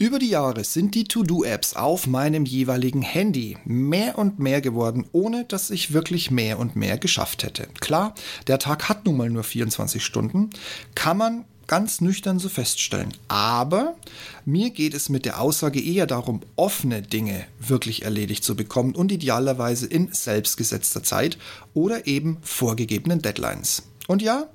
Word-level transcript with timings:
Über 0.00 0.20
die 0.20 0.28
Jahre 0.28 0.62
sind 0.62 0.94
die 0.94 1.04
To-Do-Apps 1.04 1.74
auf 1.74 2.06
meinem 2.06 2.44
jeweiligen 2.44 3.02
Handy 3.02 3.56
mehr 3.64 4.16
und 4.16 4.38
mehr 4.38 4.60
geworden, 4.60 5.06
ohne 5.10 5.44
dass 5.44 5.70
ich 5.70 5.92
wirklich 5.92 6.30
mehr 6.30 6.60
und 6.60 6.76
mehr 6.76 6.98
geschafft 6.98 7.42
hätte. 7.42 7.66
Klar, 7.80 8.14
der 8.46 8.60
Tag 8.60 8.88
hat 8.88 9.04
nun 9.04 9.16
mal 9.16 9.28
nur 9.28 9.42
24 9.42 10.04
Stunden, 10.04 10.50
kann 10.94 11.16
man 11.16 11.44
ganz 11.66 12.00
nüchtern 12.00 12.38
so 12.38 12.48
feststellen. 12.48 13.12
Aber 13.26 13.96
mir 14.44 14.70
geht 14.70 14.94
es 14.94 15.08
mit 15.08 15.24
der 15.24 15.40
Aussage 15.40 15.80
eher 15.80 16.06
darum, 16.06 16.42
offene 16.54 17.02
Dinge 17.02 17.44
wirklich 17.58 18.02
erledigt 18.02 18.44
zu 18.44 18.54
bekommen 18.54 18.94
und 18.94 19.10
idealerweise 19.10 19.86
in 19.86 20.12
selbstgesetzter 20.12 21.02
Zeit 21.02 21.38
oder 21.74 22.06
eben 22.06 22.38
vorgegebenen 22.42 23.20
Deadlines. 23.20 23.82
Und 24.06 24.22
ja, 24.22 24.46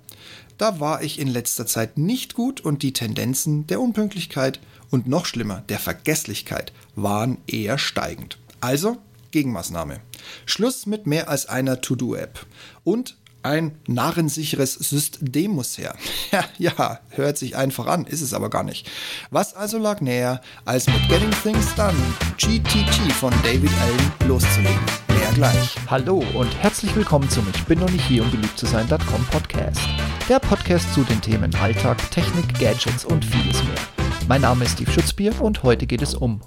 da 0.58 0.80
war 0.80 1.04
ich 1.04 1.20
in 1.20 1.28
letzter 1.28 1.66
Zeit 1.66 1.98
nicht 1.98 2.34
gut 2.34 2.62
und 2.62 2.82
die 2.82 2.94
Tendenzen 2.94 3.68
der 3.68 3.82
Unpünktlichkeit 3.82 4.62
und 4.94 5.08
noch 5.08 5.26
schlimmer, 5.26 5.64
der 5.70 5.80
Vergesslichkeit 5.80 6.72
waren 6.96 7.40
eher 7.48 7.80
steigend. 7.80 8.38
Also 8.62 8.98
Gegenmaßnahme. 9.32 10.02
Schluss 10.46 10.86
mit 10.86 11.08
mehr 11.08 11.30
als 11.30 11.48
einer 11.48 11.82
To-Do-App. 11.82 12.46
Und 12.84 13.18
ein 13.42 13.80
narrensicheres 13.88 14.76
System 14.76 15.52
muss 15.52 15.80
her. 15.80 15.96
Ja, 16.32 16.46
ja, 16.58 17.00
hört 17.10 17.38
sich 17.38 17.56
einfach 17.56 17.86
an, 17.88 18.06
ist 18.06 18.22
es 18.22 18.34
aber 18.34 18.50
gar 18.50 18.64
nicht. 18.64 18.90
Was 19.30 19.56
also 19.56 19.78
lag 19.78 20.02
näher, 20.02 20.42
als 20.66 20.88
mit 20.88 21.08
Getting 21.10 21.30
Things 21.44 21.76
Done, 21.76 21.94
GTT 22.38 23.12
von 23.14 23.32
David 23.44 23.72
Allen 23.82 24.12
loszulegen? 24.28 24.82
Mehr 25.10 25.32
gleich. 25.34 25.76
Hallo 25.88 26.24
und 26.34 26.56
herzlich 26.62 26.96
willkommen 26.96 27.30
zum 27.30 27.48
Ich 27.54 27.64
bin 27.66 27.80
noch 27.80 27.90
nicht 27.90 28.06
hier, 28.06 28.24
um 28.24 28.32
beliebt 28.32 28.58
zu 28.58 28.66
sein.com 28.66 29.26
Podcast. 29.32 29.82
Der 30.30 30.40
Podcast 30.40 30.92
zu 30.94 31.04
den 31.04 31.22
Themen 31.22 31.54
Alltag, 31.56 31.98
Technik, 32.10 32.60
Gadgets 32.60 33.06
und 33.06 33.24
vieles 33.26 33.64
mehr. 33.64 33.93
Mein 34.28 34.42
Name 34.42 34.64
ist 34.64 34.74
Steve 34.74 34.92
Schutzbier 34.92 35.42
und 35.42 35.64
heute 35.64 35.86
geht 35.86 36.02
es 36.02 36.16
um 36.16 36.42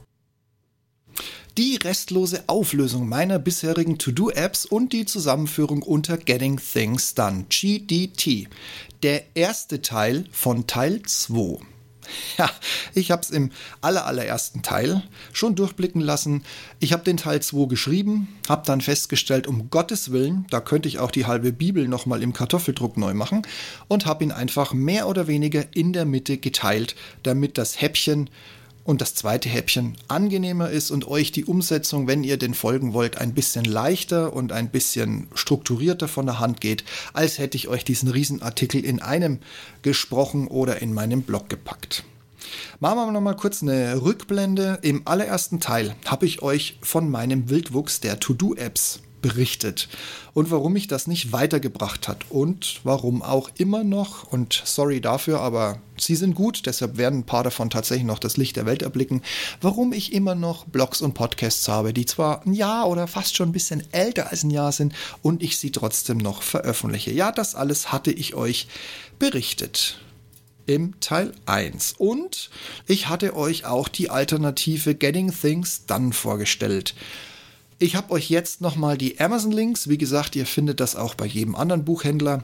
die 1.59 1.77
restlose 1.77 2.45
Auflösung 2.49 3.09
meiner 3.09 3.39
bisherigen 3.39 3.97
To-Do-Apps 3.97 4.67
und 4.67 4.93
die 4.93 5.07
Zusammenführung 5.07 5.83
unter 5.83 6.19
Getting 6.19 6.59
Things 6.59 7.15
Done, 7.15 7.47
GDT. 7.49 8.49
Der 9.03 9.23
erste 9.35 9.81
Teil 9.81 10.25
von 10.31 10.67
Teil 10.67 11.01
2. 11.03 11.61
Ja, 12.39 12.51
ich 12.95 13.11
habe 13.11 13.23
es 13.23 13.31
im 13.31 13.51
allerallerersten 13.81 14.63
Teil 14.63 15.03
schon 15.33 15.55
durchblicken 15.55 16.01
lassen. 16.01 16.45
Ich 16.81 16.93
habe 16.93 17.03
den 17.03 17.17
Teil 17.17 17.41
2 17.41 17.67
geschrieben, 17.67 18.29
habe 18.49 18.63
dann 18.67 18.81
festgestellt, 18.83 19.47
um 19.47 19.71
Gottes 19.71 20.13
Willen, 20.13 20.47
da 20.51 20.61
könnte 20.61 20.89
ich 20.89 20.99
auch 20.99 21.11
die 21.11 21.27
halbe 21.27 21.53
Bibel 21.53 21.89
nochmal 21.89 22.23
im 22.23 22.33
Kartoffeldruck 22.33 22.97
neu 22.97 23.15
machen 23.15 23.43
und 23.89 24.05
habe 24.05 24.25
ihn 24.25 24.33
einfach 24.33 24.75
mehr 24.75 25.09
oder 25.09 25.27
weniger 25.29 25.65
in 25.75 25.93
der 25.93 26.05
Mitte 26.05 26.37
geteilt, 26.37 26.95
damit 27.23 27.57
das 27.57 27.81
Häppchen 27.81 28.29
und 28.87 29.01
das 29.01 29.15
zweite 29.15 29.49
Häppchen 29.49 29.97
angenehmer 30.09 30.71
ist 30.71 30.91
und 30.91 31.09
euch 31.09 31.33
die 31.33 31.45
Umsetzung, 31.45 32.07
wenn 32.07 32.25
ihr 32.25 32.39
den 32.39 32.55
folgen 32.55 32.93
wollt, 32.95 33.19
ein 33.19 33.35
bisschen 33.35 33.65
leichter 33.65 34.33
und 34.33 34.53
ein 34.53 34.71
bisschen 34.71 35.27
strukturierter 35.35 36.09
von 36.09 36.27
der 36.27 36.39
Hand 36.39 36.61
geht, 36.61 36.85
als 37.13 37.39
hätte 37.39 37.57
ich 37.57 37.69
euch 37.69 37.85
diesen 37.85 38.09
Riesenartikel 38.09 38.85
in 38.85 39.03
einem 39.03 39.41
gesprochen 39.83 40.47
oder 40.47 40.81
in 40.81 40.95
meinem 40.95 41.23
Blog 41.23 41.49
gepackt. 41.49 42.05
Machen 42.79 42.99
wir 42.99 43.11
noch 43.11 43.21
mal 43.21 43.35
kurz 43.35 43.63
eine 43.63 44.01
Rückblende. 44.03 44.79
Im 44.83 45.03
allerersten 45.05 45.59
Teil 45.59 45.97
habe 46.07 46.27
ich 46.27 46.43
euch 46.43 46.79
von 46.81 47.11
meinem 47.11 47.51
Wildwuchs 47.51 48.01
der 48.01 48.21
To-Do-Apps 48.21 49.01
berichtet 49.27 49.89
und 50.35 50.53
warum 50.53 50.75
mich 50.75 50.87
das 50.87 51.09
nicht 51.09 51.33
weitergebracht 51.33 52.07
hat 52.07 52.27
und 52.31 52.81
warum 52.85 53.23
auch 53.23 53.51
immer 53.59 53.83
noch, 53.83 54.31
und 54.31 54.63
sorry 54.65 55.01
dafür, 55.01 55.41
aber 55.41 55.81
sie 55.99 56.15
sind 56.15 56.37
gut, 56.37 56.67
deshalb 56.67 56.97
werden 56.97 57.21
ein 57.21 57.27
paar 57.27 57.43
davon 57.43 57.69
tatsächlich 57.69 58.07
noch 58.07 58.21
das 58.21 58.37
Licht 58.37 58.55
der 58.55 58.67
Welt 58.67 58.83
erblicken, 58.83 59.23
warum 59.61 59.93
ich 59.93 60.13
immer 60.13 60.37
noch 60.37 60.65
Blogs 60.67 61.01
und 61.01 61.15
Podcasts 61.15 61.67
habe, 61.67 61.93
die 61.93 62.07
zwar 62.07 62.47
ein 62.47 62.55
Jahr 62.55 62.89
oder 62.89 63.09
fast 63.09 63.37
schon 63.37 63.49
ein 63.49 63.53
bisschen 63.53 63.83
älter 63.93 64.31
als 64.31 64.45
ein 64.45 64.51
Jahr 64.51 64.71
sind 64.71 64.95
und 65.23 65.43
ich 65.43 65.59
sie 65.59 65.73
trotzdem 65.73 66.19
noch 66.19 66.43
veröffentliche. 66.43 67.11
Ja, 67.11 67.33
das 67.33 67.57
alles 67.57 67.91
hatte 67.91 68.13
ich 68.13 68.35
euch 68.35 68.69
berichtet 69.19 69.99
im 70.67 71.01
Teil 71.01 71.33
1. 71.47 71.95
Und 71.99 72.51
ich 72.87 73.09
hatte 73.09 73.35
euch 73.35 73.65
auch 73.65 73.89
die 73.89 74.11
Alternative 74.11 74.95
Getting 74.95 75.33
Things 75.33 75.87
Done 75.87 76.13
vorgestellt. 76.13 76.95
Ich 77.79 77.95
habe 77.95 78.13
euch 78.13 78.31
jetzt 78.31 78.63
nochmal 78.63 78.97
die 78.97 79.21
Amazon-Links. 79.21 79.91
Wie 79.91 79.99
gesagt, 79.99 80.35
ihr 80.35 80.47
findet 80.47 80.81
das 80.81 80.97
auch 80.97 81.15
bei 81.15 81.27
jedem 81.27 81.55
anderen 81.55 81.85
Buchhändler 81.85 82.43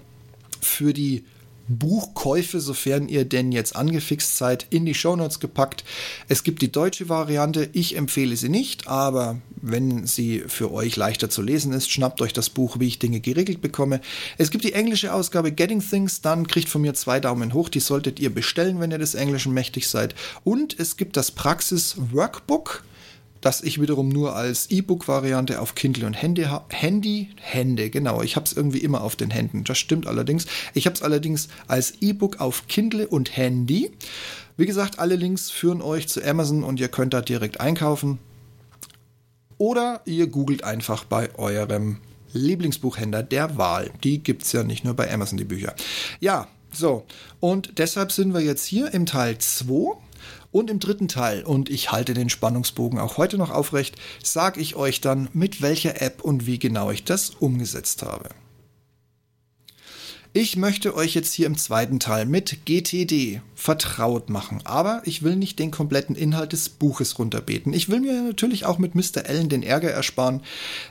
für 0.60 0.92
die 0.92 1.24
Buchkäufe, 1.68 2.60
sofern 2.60 3.08
ihr 3.08 3.24
denn 3.24 3.50
jetzt 3.50 3.74
angefixt 3.74 4.36
seid, 4.36 4.66
in 4.68 4.84
die 4.84 4.92
Shownotes 4.92 5.40
gepackt. 5.40 5.84
Es 6.28 6.44
gibt 6.44 6.60
die 6.60 6.70
deutsche 6.70 7.08
Variante, 7.08 7.70
ich 7.72 7.96
empfehle 7.96 8.36
sie 8.36 8.50
nicht, 8.50 8.88
aber 8.88 9.40
wenn 9.56 10.06
sie 10.06 10.42
für 10.48 10.70
euch 10.70 10.96
leichter 10.96 11.30
zu 11.30 11.40
lesen 11.40 11.72
ist, 11.72 11.90
schnappt 11.90 12.20
euch 12.20 12.34
das 12.34 12.50
Buch, 12.50 12.78
wie 12.78 12.88
ich 12.88 12.98
Dinge 12.98 13.20
geregelt 13.20 13.62
bekomme. 13.62 14.02
Es 14.36 14.50
gibt 14.50 14.64
die 14.64 14.74
englische 14.74 15.14
Ausgabe 15.14 15.50
Getting 15.50 15.80
Things, 15.80 16.20
dann 16.20 16.46
kriegt 16.46 16.68
von 16.68 16.82
mir 16.82 16.92
zwei 16.92 17.20
Daumen 17.20 17.54
hoch, 17.54 17.70
die 17.70 17.80
solltet 17.80 18.20
ihr 18.20 18.34
bestellen, 18.34 18.80
wenn 18.80 18.90
ihr 18.90 18.98
des 18.98 19.14
Englischen 19.14 19.54
mächtig 19.54 19.88
seid. 19.88 20.14
Und 20.44 20.78
es 20.78 20.98
gibt 20.98 21.16
das 21.16 21.30
Praxis 21.30 21.96
Workbook 22.10 22.84
das 23.42 23.60
ich 23.60 23.80
wiederum 23.80 24.08
nur 24.08 24.34
als 24.34 24.70
E-Book-Variante 24.70 25.60
auf 25.60 25.74
Kindle 25.74 26.06
und 26.06 26.14
Handy, 26.14 26.46
Handy, 26.70 27.28
Hände, 27.40 27.90
genau, 27.90 28.22
ich 28.22 28.36
habe 28.36 28.46
es 28.46 28.52
irgendwie 28.54 28.78
immer 28.78 29.02
auf 29.02 29.16
den 29.16 29.30
Händen, 29.30 29.64
das 29.64 29.76
stimmt 29.78 30.06
allerdings. 30.06 30.46
Ich 30.72 30.86
habe 30.86 30.94
es 30.94 31.02
allerdings 31.02 31.48
als 31.66 31.94
E-Book 32.00 32.40
auf 32.40 32.66
Kindle 32.68 33.06
und 33.06 33.36
Handy. 33.36 33.90
Wie 34.56 34.66
gesagt, 34.66 34.98
alle 34.98 35.16
Links 35.16 35.50
führen 35.50 35.82
euch 35.82 36.08
zu 36.08 36.24
Amazon 36.24 36.62
und 36.62 36.80
ihr 36.80 36.88
könnt 36.88 37.12
da 37.12 37.20
direkt 37.20 37.60
einkaufen. 37.60 38.18
Oder 39.58 40.00
ihr 40.06 40.28
googelt 40.28 40.64
einfach 40.64 41.04
bei 41.04 41.34
eurem 41.36 41.98
Lieblingsbuchhändler 42.32 43.22
der 43.22 43.56
Wahl. 43.58 43.90
Die 44.04 44.22
gibt 44.22 44.42
es 44.44 44.52
ja 44.52 44.62
nicht 44.62 44.84
nur 44.84 44.94
bei 44.94 45.12
Amazon, 45.12 45.38
die 45.38 45.44
Bücher. 45.44 45.74
Ja, 46.20 46.48
so. 46.72 47.04
Und 47.40 47.78
deshalb 47.78 48.12
sind 48.12 48.34
wir 48.34 48.40
jetzt 48.40 48.64
hier 48.64 48.92
im 48.94 49.06
Teil 49.06 49.38
2 49.38 49.96
und 50.52 50.70
im 50.70 50.78
dritten 50.78 51.08
Teil, 51.08 51.42
und 51.42 51.68
ich 51.70 51.90
halte 51.90 52.14
den 52.14 52.28
Spannungsbogen 52.28 53.00
auch 53.00 53.16
heute 53.16 53.38
noch 53.38 53.50
aufrecht, 53.50 53.96
sage 54.22 54.60
ich 54.60 54.76
euch 54.76 55.00
dann, 55.00 55.28
mit 55.32 55.60
welcher 55.62 56.00
App 56.00 56.22
und 56.22 56.46
wie 56.46 56.58
genau 56.58 56.90
ich 56.90 57.04
das 57.04 57.30
umgesetzt 57.30 58.02
habe. 58.02 58.28
Ich 60.34 60.56
möchte 60.56 60.94
euch 60.94 61.14
jetzt 61.14 61.34
hier 61.34 61.46
im 61.46 61.58
zweiten 61.58 62.00
Teil 62.00 62.24
mit 62.24 62.64
GTD 62.64 63.42
vertraut 63.54 64.30
machen, 64.30 64.62
aber 64.64 65.02
ich 65.04 65.22
will 65.22 65.36
nicht 65.36 65.58
den 65.58 65.70
kompletten 65.70 66.16
Inhalt 66.16 66.54
des 66.54 66.70
Buches 66.70 67.18
runterbeten. 67.18 67.74
Ich 67.74 67.90
will 67.90 68.00
mir 68.00 68.22
natürlich 68.22 68.64
auch 68.64 68.78
mit 68.78 68.94
Mr. 68.94 69.26
Allen 69.28 69.50
den 69.50 69.62
Ärger 69.62 69.90
ersparen, 69.90 70.40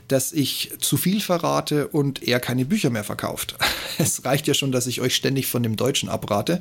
dass 0.07 0.31
ich 0.31 0.73
zu 0.79 0.95
viel 0.95 1.21
verrate 1.21 1.87
und 1.87 2.21
er 2.21 2.39
keine 2.39 2.65
Bücher 2.65 2.91
mehr 2.91 3.03
verkauft. 3.03 3.55
Es 3.97 4.25
reicht 4.25 4.47
ja 4.47 4.55
schon, 4.55 4.71
dass 4.71 4.87
ich 4.87 5.01
euch 5.01 5.15
ständig 5.15 5.47
von 5.47 5.61
dem 5.61 5.75
Deutschen 5.75 6.09
abrate. 6.09 6.59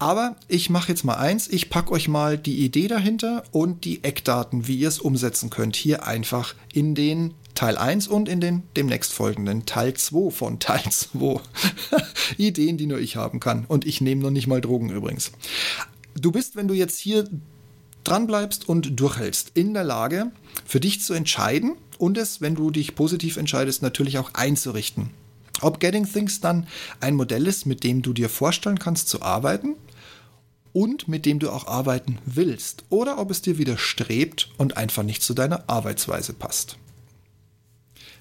Aber 0.00 0.34
ich 0.48 0.70
mache 0.70 0.88
jetzt 0.88 1.04
mal 1.04 1.14
eins, 1.14 1.46
ich 1.46 1.70
packe 1.70 1.92
euch 1.92 2.08
mal 2.08 2.36
die 2.36 2.64
Idee 2.64 2.88
dahinter 2.88 3.44
und 3.52 3.84
die 3.84 4.02
Eckdaten, 4.02 4.66
wie 4.66 4.78
ihr 4.78 4.88
es 4.88 4.98
umsetzen 4.98 5.50
könnt, 5.50 5.76
hier 5.76 6.04
einfach 6.06 6.54
in 6.72 6.96
den 6.96 7.34
Teil 7.54 7.78
1 7.78 8.08
und 8.08 8.28
in 8.28 8.40
den 8.40 8.64
demnächst 8.76 9.12
folgenden 9.12 9.64
Teil 9.64 9.94
2 9.94 10.30
von 10.30 10.58
Teil 10.58 10.82
2. 10.90 11.40
Ideen, 12.36 12.76
die 12.76 12.86
nur 12.86 12.98
ich 12.98 13.16
haben 13.16 13.38
kann. 13.40 13.64
Und 13.66 13.86
ich 13.86 14.00
nehme 14.00 14.22
noch 14.22 14.30
nicht 14.30 14.48
mal 14.48 14.60
Drogen 14.60 14.90
übrigens. 14.90 15.30
Du 16.14 16.32
bist, 16.32 16.56
wenn 16.56 16.68
du 16.68 16.74
jetzt 16.74 16.98
hier 16.98 17.28
dranbleibst 18.02 18.68
und 18.68 18.98
durchhältst, 18.98 19.52
in 19.54 19.72
der 19.72 19.84
Lage, 19.84 20.32
für 20.66 20.80
dich 20.80 21.00
zu 21.00 21.14
entscheiden 21.14 21.72
und 21.98 22.18
es, 22.18 22.40
wenn 22.40 22.54
du 22.54 22.70
dich 22.70 22.94
positiv 22.94 23.36
entscheidest, 23.36 23.82
natürlich 23.82 24.18
auch 24.18 24.34
einzurichten. 24.34 25.10
Ob 25.60 25.80
Getting 25.80 26.10
Things 26.10 26.40
dann 26.40 26.66
ein 27.00 27.14
Modell 27.14 27.46
ist, 27.46 27.66
mit 27.66 27.84
dem 27.84 28.02
du 28.02 28.12
dir 28.12 28.28
vorstellen 28.28 28.78
kannst 28.78 29.08
zu 29.08 29.22
arbeiten 29.22 29.76
und 30.72 31.06
mit 31.06 31.24
dem 31.24 31.38
du 31.38 31.50
auch 31.50 31.68
arbeiten 31.68 32.18
willst, 32.26 32.84
oder 32.90 33.18
ob 33.18 33.30
es 33.30 33.42
dir 33.42 33.58
widerstrebt 33.58 34.50
und 34.58 34.76
einfach 34.76 35.04
nicht 35.04 35.22
zu 35.22 35.32
deiner 35.32 35.68
Arbeitsweise 35.68 36.32
passt 36.32 36.78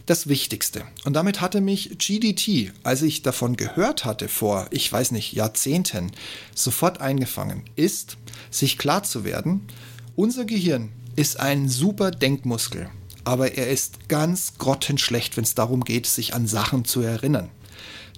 das 0.06 0.28
Wichtigste. 0.28 0.84
Und 1.06 1.14
damit 1.14 1.42
hatte 1.42 1.62
mich 1.62 1.98
GDT, 1.98 2.74
als 2.84 3.02
ich 3.02 3.22
davon 3.22 3.56
gehört 3.56 4.06
hatte 4.06 4.28
vor, 4.28 4.68
ich 4.72 4.92
weiß 4.92 5.12
nicht, 5.12 5.34
Jahrzehnten, 5.34 6.12
sofort 6.54 7.02
eingefangen, 7.02 7.64
ist, 7.76 8.18
sich 8.52 8.78
klar 8.78 9.04
zu 9.04 9.24
werden, 9.24 9.68
unser 10.16 10.46
Gehirn 10.46 10.92
ist 11.16 11.40
ein 11.40 11.70
super 11.70 12.12
Denkmuskel, 12.12 12.90
aber 13.24 13.58
er 13.58 13.70
ist 13.70 14.10
ganz 14.10 14.58
grottenschlecht, 14.58 15.38
wenn 15.38 15.44
es 15.44 15.56
darum 15.56 15.84
geht, 15.84 16.06
sich 16.06 16.34
an 16.34 16.48
Sachen 16.48 16.86
zu 16.86 17.02
erinnern. 17.02 17.50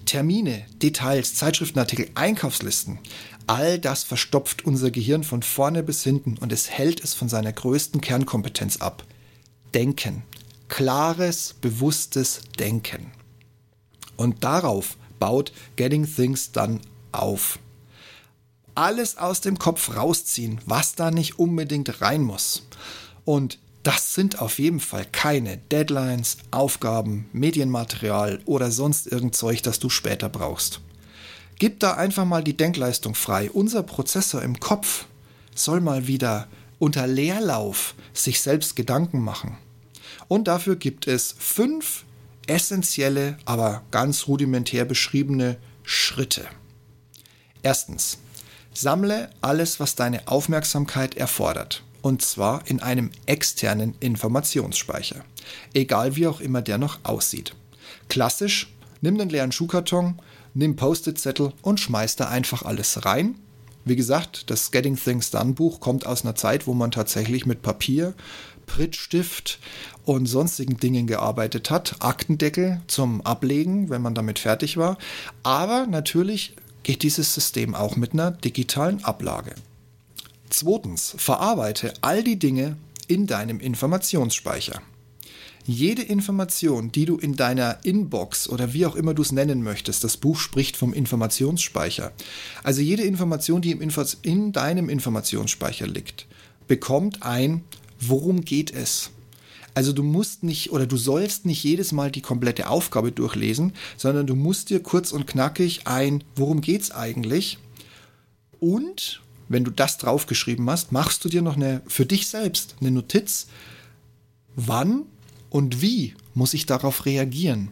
Termine, 0.06 0.64
Details, 0.82 1.34
Zeitschriftenartikel, 1.34 2.10
Einkaufslisten, 2.14 2.98
all 3.46 3.78
das 3.78 4.04
verstopft 4.04 4.64
unser 4.64 4.90
Gehirn 4.90 5.24
von 5.24 5.42
vorne 5.42 5.82
bis 5.82 6.02
hinten 6.02 6.36
und 6.38 6.52
es 6.52 6.70
hält 6.70 7.02
es 7.02 7.14
von 7.14 7.28
seiner 7.28 7.52
größten 7.52 8.00
Kernkompetenz 8.00 8.78
ab. 8.78 9.04
Denken 9.74 10.22
klares, 10.68 11.54
bewusstes 11.60 12.40
Denken. 12.58 13.12
Und 14.16 14.44
darauf 14.44 14.96
baut 15.18 15.52
Getting 15.76 16.06
Things 16.06 16.52
dann 16.52 16.80
auf. 17.12 17.58
alles 18.74 19.16
aus 19.16 19.40
dem 19.40 19.58
Kopf 19.58 19.96
rausziehen, 19.96 20.60
was 20.66 20.94
da 20.94 21.10
nicht 21.10 21.38
unbedingt 21.38 22.00
rein 22.02 22.22
muss. 22.22 22.66
Und 23.24 23.58
das 23.82 24.14
sind 24.14 24.40
auf 24.40 24.58
jeden 24.58 24.80
Fall 24.80 25.06
keine 25.10 25.56
Deadlines, 25.56 26.38
Aufgaben, 26.50 27.28
Medienmaterial 27.32 28.40
oder 28.44 28.70
sonst 28.70 29.06
irgend 29.06 29.34
Zeug, 29.34 29.62
das 29.62 29.78
du 29.78 29.88
später 29.88 30.28
brauchst. 30.28 30.80
Gib 31.58 31.80
da 31.80 31.94
einfach 31.94 32.26
mal 32.26 32.44
die 32.44 32.56
Denkleistung 32.56 33.14
frei. 33.14 33.50
Unser 33.50 33.82
Prozessor 33.82 34.42
im 34.42 34.60
Kopf 34.60 35.06
soll 35.54 35.80
mal 35.80 36.06
wieder 36.06 36.48
unter 36.78 37.06
Leerlauf 37.06 37.94
sich 38.12 38.40
selbst 38.42 38.76
Gedanken 38.76 39.20
machen. 39.20 39.56
Und 40.28 40.48
dafür 40.48 40.76
gibt 40.76 41.06
es 41.06 41.34
fünf 41.38 42.04
essentielle, 42.46 43.38
aber 43.44 43.82
ganz 43.90 44.26
rudimentär 44.26 44.84
beschriebene 44.84 45.56
Schritte. 45.82 46.44
Erstens, 47.62 48.18
sammle 48.72 49.30
alles, 49.40 49.80
was 49.80 49.94
deine 49.94 50.28
Aufmerksamkeit 50.28 51.16
erfordert 51.16 51.82
und 52.06 52.22
zwar 52.22 52.62
in 52.66 52.80
einem 52.80 53.10
externen 53.26 53.96
Informationsspeicher, 53.98 55.24
egal 55.74 56.14
wie 56.14 56.28
auch 56.28 56.40
immer 56.40 56.62
der 56.62 56.78
noch 56.78 57.00
aussieht. 57.02 57.56
Klassisch, 58.08 58.72
nimm 59.00 59.18
den 59.18 59.28
leeren 59.28 59.50
Schuhkarton, 59.50 60.20
nimm 60.54 60.76
Post-it-Zettel 60.76 61.52
und 61.62 61.80
schmeiß 61.80 62.14
da 62.14 62.28
einfach 62.28 62.62
alles 62.62 63.04
rein. 63.04 63.34
Wie 63.84 63.96
gesagt, 63.96 64.50
das 64.50 64.70
Getting 64.70 64.96
Things 64.96 65.32
Done 65.32 65.54
Buch 65.54 65.80
kommt 65.80 66.06
aus 66.06 66.22
einer 66.22 66.36
Zeit, 66.36 66.68
wo 66.68 66.74
man 66.74 66.92
tatsächlich 66.92 67.44
mit 67.44 67.62
Papier, 67.62 68.14
Prittstift 68.66 69.58
und 70.04 70.26
sonstigen 70.26 70.76
Dingen 70.76 71.06
gearbeitet 71.06 71.70
hat. 71.70 71.96
Aktendeckel 72.00 72.80
zum 72.86 73.20
Ablegen, 73.22 73.88
wenn 73.90 74.02
man 74.02 74.14
damit 74.14 74.38
fertig 74.38 74.76
war. 74.76 74.98
Aber 75.42 75.86
natürlich 75.86 76.54
geht 76.82 77.02
dieses 77.02 77.34
System 77.34 77.74
auch 77.74 77.96
mit 77.96 78.12
einer 78.12 78.30
digitalen 78.30 79.02
Ablage. 79.04 79.54
Zweitens, 80.50 81.14
verarbeite 81.18 81.94
all 82.00 82.22
die 82.22 82.38
Dinge 82.38 82.76
in 83.08 83.26
deinem 83.26 83.60
Informationsspeicher. 83.60 84.80
Jede 85.68 86.02
Information, 86.02 86.92
die 86.92 87.06
du 87.06 87.16
in 87.16 87.34
deiner 87.34 87.84
Inbox 87.84 88.48
oder 88.48 88.72
wie 88.72 88.86
auch 88.86 88.94
immer 88.94 89.14
du 89.14 89.22
es 89.22 89.32
nennen 89.32 89.64
möchtest, 89.64 90.04
das 90.04 90.16
Buch 90.16 90.38
spricht 90.38 90.76
vom 90.76 90.94
Informationsspeicher. 90.94 92.12
Also 92.62 92.82
jede 92.82 93.02
Information, 93.02 93.62
die 93.62 93.72
in 94.22 94.52
deinem 94.52 94.88
Informationsspeicher 94.88 95.88
liegt, 95.88 96.26
bekommt 96.68 97.24
ein, 97.24 97.64
worum 98.00 98.42
geht 98.42 98.72
es? 98.72 99.10
Also 99.74 99.92
du 99.92 100.02
musst 100.02 100.42
nicht 100.42 100.72
oder 100.72 100.86
du 100.86 100.96
sollst 100.96 101.44
nicht 101.44 101.62
jedes 101.62 101.92
Mal 101.92 102.10
die 102.10 102.22
komplette 102.22 102.70
Aufgabe 102.70 103.12
durchlesen, 103.12 103.74
sondern 103.96 104.26
du 104.26 104.34
musst 104.34 104.70
dir 104.70 104.82
kurz 104.82 105.12
und 105.12 105.26
knackig 105.26 105.86
ein, 105.86 106.24
worum 106.34 106.62
geht 106.62 106.80
es 106.80 106.90
eigentlich? 106.92 107.58
Und 108.58 109.20
wenn 109.48 109.64
du 109.64 109.70
das 109.70 109.98
draufgeschrieben 109.98 110.68
hast, 110.70 110.92
machst 110.92 111.24
du 111.24 111.28
dir 111.28 111.42
noch 111.42 111.56
eine 111.56 111.82
für 111.86 112.06
dich 112.06 112.26
selbst 112.28 112.76
eine 112.80 112.90
Notiz, 112.90 113.48
wann 114.56 115.02
und 115.50 115.82
wie 115.82 116.14
muss 116.34 116.54
ich 116.54 116.66
darauf 116.66 117.04
reagieren. 117.04 117.68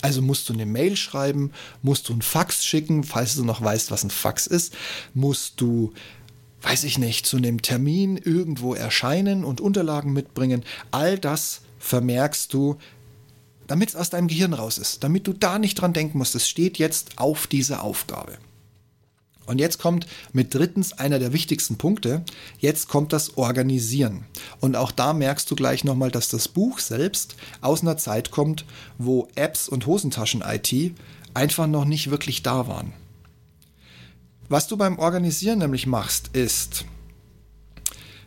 Also 0.00 0.22
musst 0.22 0.48
du 0.48 0.54
eine 0.54 0.64
Mail 0.64 0.96
schreiben, 0.96 1.52
musst 1.82 2.08
du 2.08 2.12
einen 2.12 2.22
Fax 2.22 2.64
schicken, 2.64 3.04
falls 3.04 3.34
du 3.36 3.44
noch 3.44 3.60
weißt, 3.62 3.90
was 3.90 4.04
ein 4.04 4.10
Fax 4.10 4.46
ist, 4.46 4.74
musst 5.12 5.60
du, 5.60 5.92
weiß 6.62 6.84
ich 6.84 6.98
nicht, 6.98 7.26
zu 7.26 7.36
einem 7.36 7.62
Termin 7.62 8.16
irgendwo 8.16 8.74
erscheinen 8.74 9.44
und 9.44 9.60
Unterlagen 9.60 10.12
mitbringen. 10.12 10.64
All 10.90 11.18
das 11.18 11.62
vermerkst 11.78 12.52
du, 12.52 12.76
damit 13.66 13.90
es 13.90 13.96
aus 13.96 14.10
deinem 14.10 14.28
Gehirn 14.28 14.54
raus 14.54 14.78
ist, 14.78 15.02
damit 15.02 15.26
du 15.26 15.32
da 15.32 15.58
nicht 15.58 15.76
dran 15.76 15.92
denken 15.92 16.18
musst. 16.18 16.34
Es 16.34 16.48
steht 16.48 16.78
jetzt 16.78 17.18
auf 17.18 17.46
dieser 17.46 17.82
Aufgabe. 17.82 18.38
Und 19.46 19.58
jetzt 19.58 19.78
kommt 19.78 20.06
mit 20.32 20.54
drittens 20.54 20.92
einer 20.92 21.18
der 21.18 21.32
wichtigsten 21.32 21.76
Punkte. 21.76 22.24
Jetzt 22.58 22.88
kommt 22.88 23.12
das 23.12 23.36
Organisieren. 23.36 24.24
Und 24.60 24.76
auch 24.76 24.92
da 24.92 25.12
merkst 25.12 25.50
du 25.50 25.56
gleich 25.56 25.82
nochmal, 25.82 26.12
dass 26.12 26.28
das 26.28 26.46
Buch 26.46 26.78
selbst 26.78 27.34
aus 27.60 27.82
einer 27.82 27.96
Zeit 27.96 28.30
kommt, 28.30 28.64
wo 28.98 29.28
Apps 29.34 29.68
und 29.68 29.86
Hosentaschen-IT 29.86 30.94
einfach 31.34 31.66
noch 31.66 31.84
nicht 31.84 32.10
wirklich 32.10 32.42
da 32.42 32.68
waren. 32.68 32.92
Was 34.52 34.68
du 34.68 34.76
beim 34.76 34.98
Organisieren 34.98 35.60
nämlich 35.60 35.86
machst, 35.86 36.28
ist, 36.34 36.84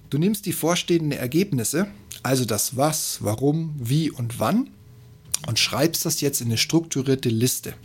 du 0.10 0.18
nimmst 0.18 0.48
die 0.48 0.54
vorstehenden 0.54 1.12
Ergebnisse, 1.12 1.86
also 2.24 2.45
das 2.45 2.75
Was, 2.75 3.19
Warum, 3.22 3.75
Wie 3.77 4.10
und 4.10 4.39
Wann, 4.39 4.72
und 5.45 5.60
schreibst 5.60 6.04
das 6.04 6.22
jetzt 6.22 6.42
in 6.42 6.48
eine 6.48 6.57
strukturierte 6.57 7.30
Liste. 7.30 7.75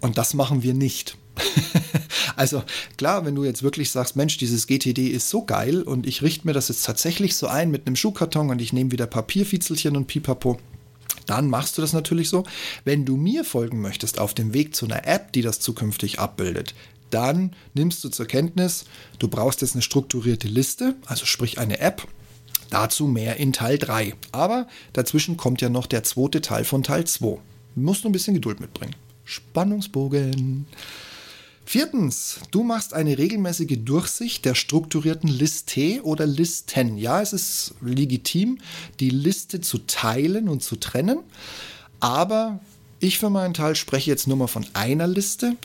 Und 0.00 0.18
das 0.18 0.34
machen 0.34 0.62
wir 0.62 0.74
nicht. 0.74 1.16
also 2.36 2.62
klar, 2.98 3.24
wenn 3.24 3.34
du 3.34 3.44
jetzt 3.44 3.62
wirklich 3.62 3.90
sagst, 3.90 4.16
Mensch, 4.16 4.36
dieses 4.36 4.66
GTD 4.66 5.08
ist 5.08 5.30
so 5.30 5.46
geil 5.46 5.80
und 5.80 6.06
ich 6.06 6.20
richte 6.20 6.46
mir 6.46 6.52
das 6.52 6.68
jetzt 6.68 6.84
tatsächlich 6.84 7.34
so 7.34 7.46
ein 7.46 7.70
mit 7.70 7.86
einem 7.86 7.96
Schuhkarton 7.96 8.50
und 8.50 8.60
ich 8.60 8.74
nehme 8.74 8.92
wieder 8.92 9.06
Papierfitzelchen 9.06 9.96
und 9.96 10.06
Pipapo, 10.06 10.60
dann 11.26 11.48
machst 11.48 11.76
du 11.76 11.82
das 11.82 11.92
natürlich 11.92 12.28
so. 12.28 12.44
Wenn 12.84 13.04
du 13.04 13.16
mir 13.16 13.44
folgen 13.44 13.80
möchtest 13.80 14.18
auf 14.18 14.34
dem 14.34 14.54
Weg 14.54 14.74
zu 14.74 14.86
einer 14.86 15.06
App, 15.06 15.32
die 15.32 15.42
das 15.42 15.60
zukünftig 15.60 16.18
abbildet, 16.18 16.74
dann 17.10 17.52
nimmst 17.74 18.02
du 18.04 18.08
zur 18.08 18.26
Kenntnis, 18.26 18.84
du 19.18 19.28
brauchst 19.28 19.60
jetzt 19.60 19.74
eine 19.74 19.82
strukturierte 19.82 20.48
Liste, 20.48 20.94
also 21.06 21.26
sprich 21.26 21.58
eine 21.58 21.78
App. 21.80 22.06
Dazu 22.70 23.06
mehr 23.06 23.36
in 23.36 23.52
Teil 23.52 23.76
3. 23.76 24.14
Aber 24.32 24.66
dazwischen 24.94 25.36
kommt 25.36 25.60
ja 25.60 25.68
noch 25.68 25.86
der 25.86 26.04
zweite 26.04 26.40
Teil 26.40 26.64
von 26.64 26.82
Teil 26.82 27.06
2. 27.06 27.26
Du 27.26 27.40
musst 27.74 28.02
nur 28.02 28.10
ein 28.10 28.14
bisschen 28.14 28.32
Geduld 28.32 28.60
mitbringen. 28.60 28.96
Spannungsbogen. 29.24 30.66
Viertens, 31.64 32.40
du 32.50 32.64
machst 32.64 32.92
eine 32.92 33.16
regelmäßige 33.16 33.78
Durchsicht 33.78 34.44
der 34.44 34.54
strukturierten 34.54 35.28
Liste 35.28 36.02
oder 36.02 36.26
Listen. 36.26 36.98
Ja, 36.98 37.22
es 37.22 37.32
ist 37.32 37.74
legitim, 37.80 38.58
die 39.00 39.10
Liste 39.10 39.60
zu 39.60 39.78
teilen 39.78 40.48
und 40.48 40.62
zu 40.62 40.76
trennen, 40.76 41.20
aber 42.00 42.60
ich 42.98 43.18
für 43.18 43.30
meinen 43.30 43.54
Teil 43.54 43.74
spreche 43.76 44.10
jetzt 44.10 44.26
nur 44.26 44.36
mal 44.36 44.48
von 44.48 44.66
einer 44.74 45.06
Liste, 45.06 45.56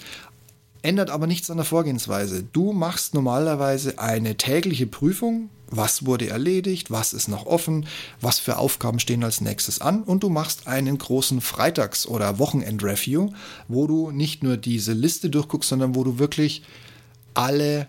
ändert 0.81 1.09
aber 1.09 1.27
nichts 1.27 1.49
an 1.49 1.57
der 1.57 1.65
Vorgehensweise. 1.65 2.43
Du 2.53 2.73
machst 2.73 3.13
normalerweise 3.13 3.99
eine 3.99 4.37
tägliche 4.37 4.87
Prüfung, 4.87 5.49
was 5.69 6.05
wurde 6.05 6.29
erledigt, 6.29 6.91
was 6.91 7.13
ist 7.13 7.27
noch 7.27 7.45
offen, 7.45 7.87
was 8.21 8.39
für 8.39 8.57
Aufgaben 8.57 8.99
stehen 8.99 9.23
als 9.23 9.41
nächstes 9.41 9.81
an 9.81 10.03
und 10.03 10.23
du 10.23 10.29
machst 10.29 10.67
einen 10.67 10.97
großen 10.97 11.41
Freitags- 11.41 12.07
oder 12.07 12.39
Wochenend-Review, 12.39 13.31
wo 13.67 13.87
du 13.87 14.11
nicht 14.11 14.43
nur 14.43 14.57
diese 14.57 14.93
Liste 14.93 15.29
durchguckst, 15.29 15.69
sondern 15.69 15.95
wo 15.95 16.03
du 16.03 16.19
wirklich 16.19 16.63
alle 17.33 17.87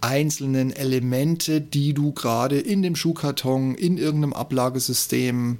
einzelnen 0.00 0.72
Elemente, 0.72 1.60
die 1.60 1.94
du 1.94 2.12
gerade 2.12 2.58
in 2.58 2.82
dem 2.82 2.96
Schuhkarton, 2.96 3.74
in 3.76 3.98
irgendeinem 3.98 4.32
Ablagesystem, 4.32 5.58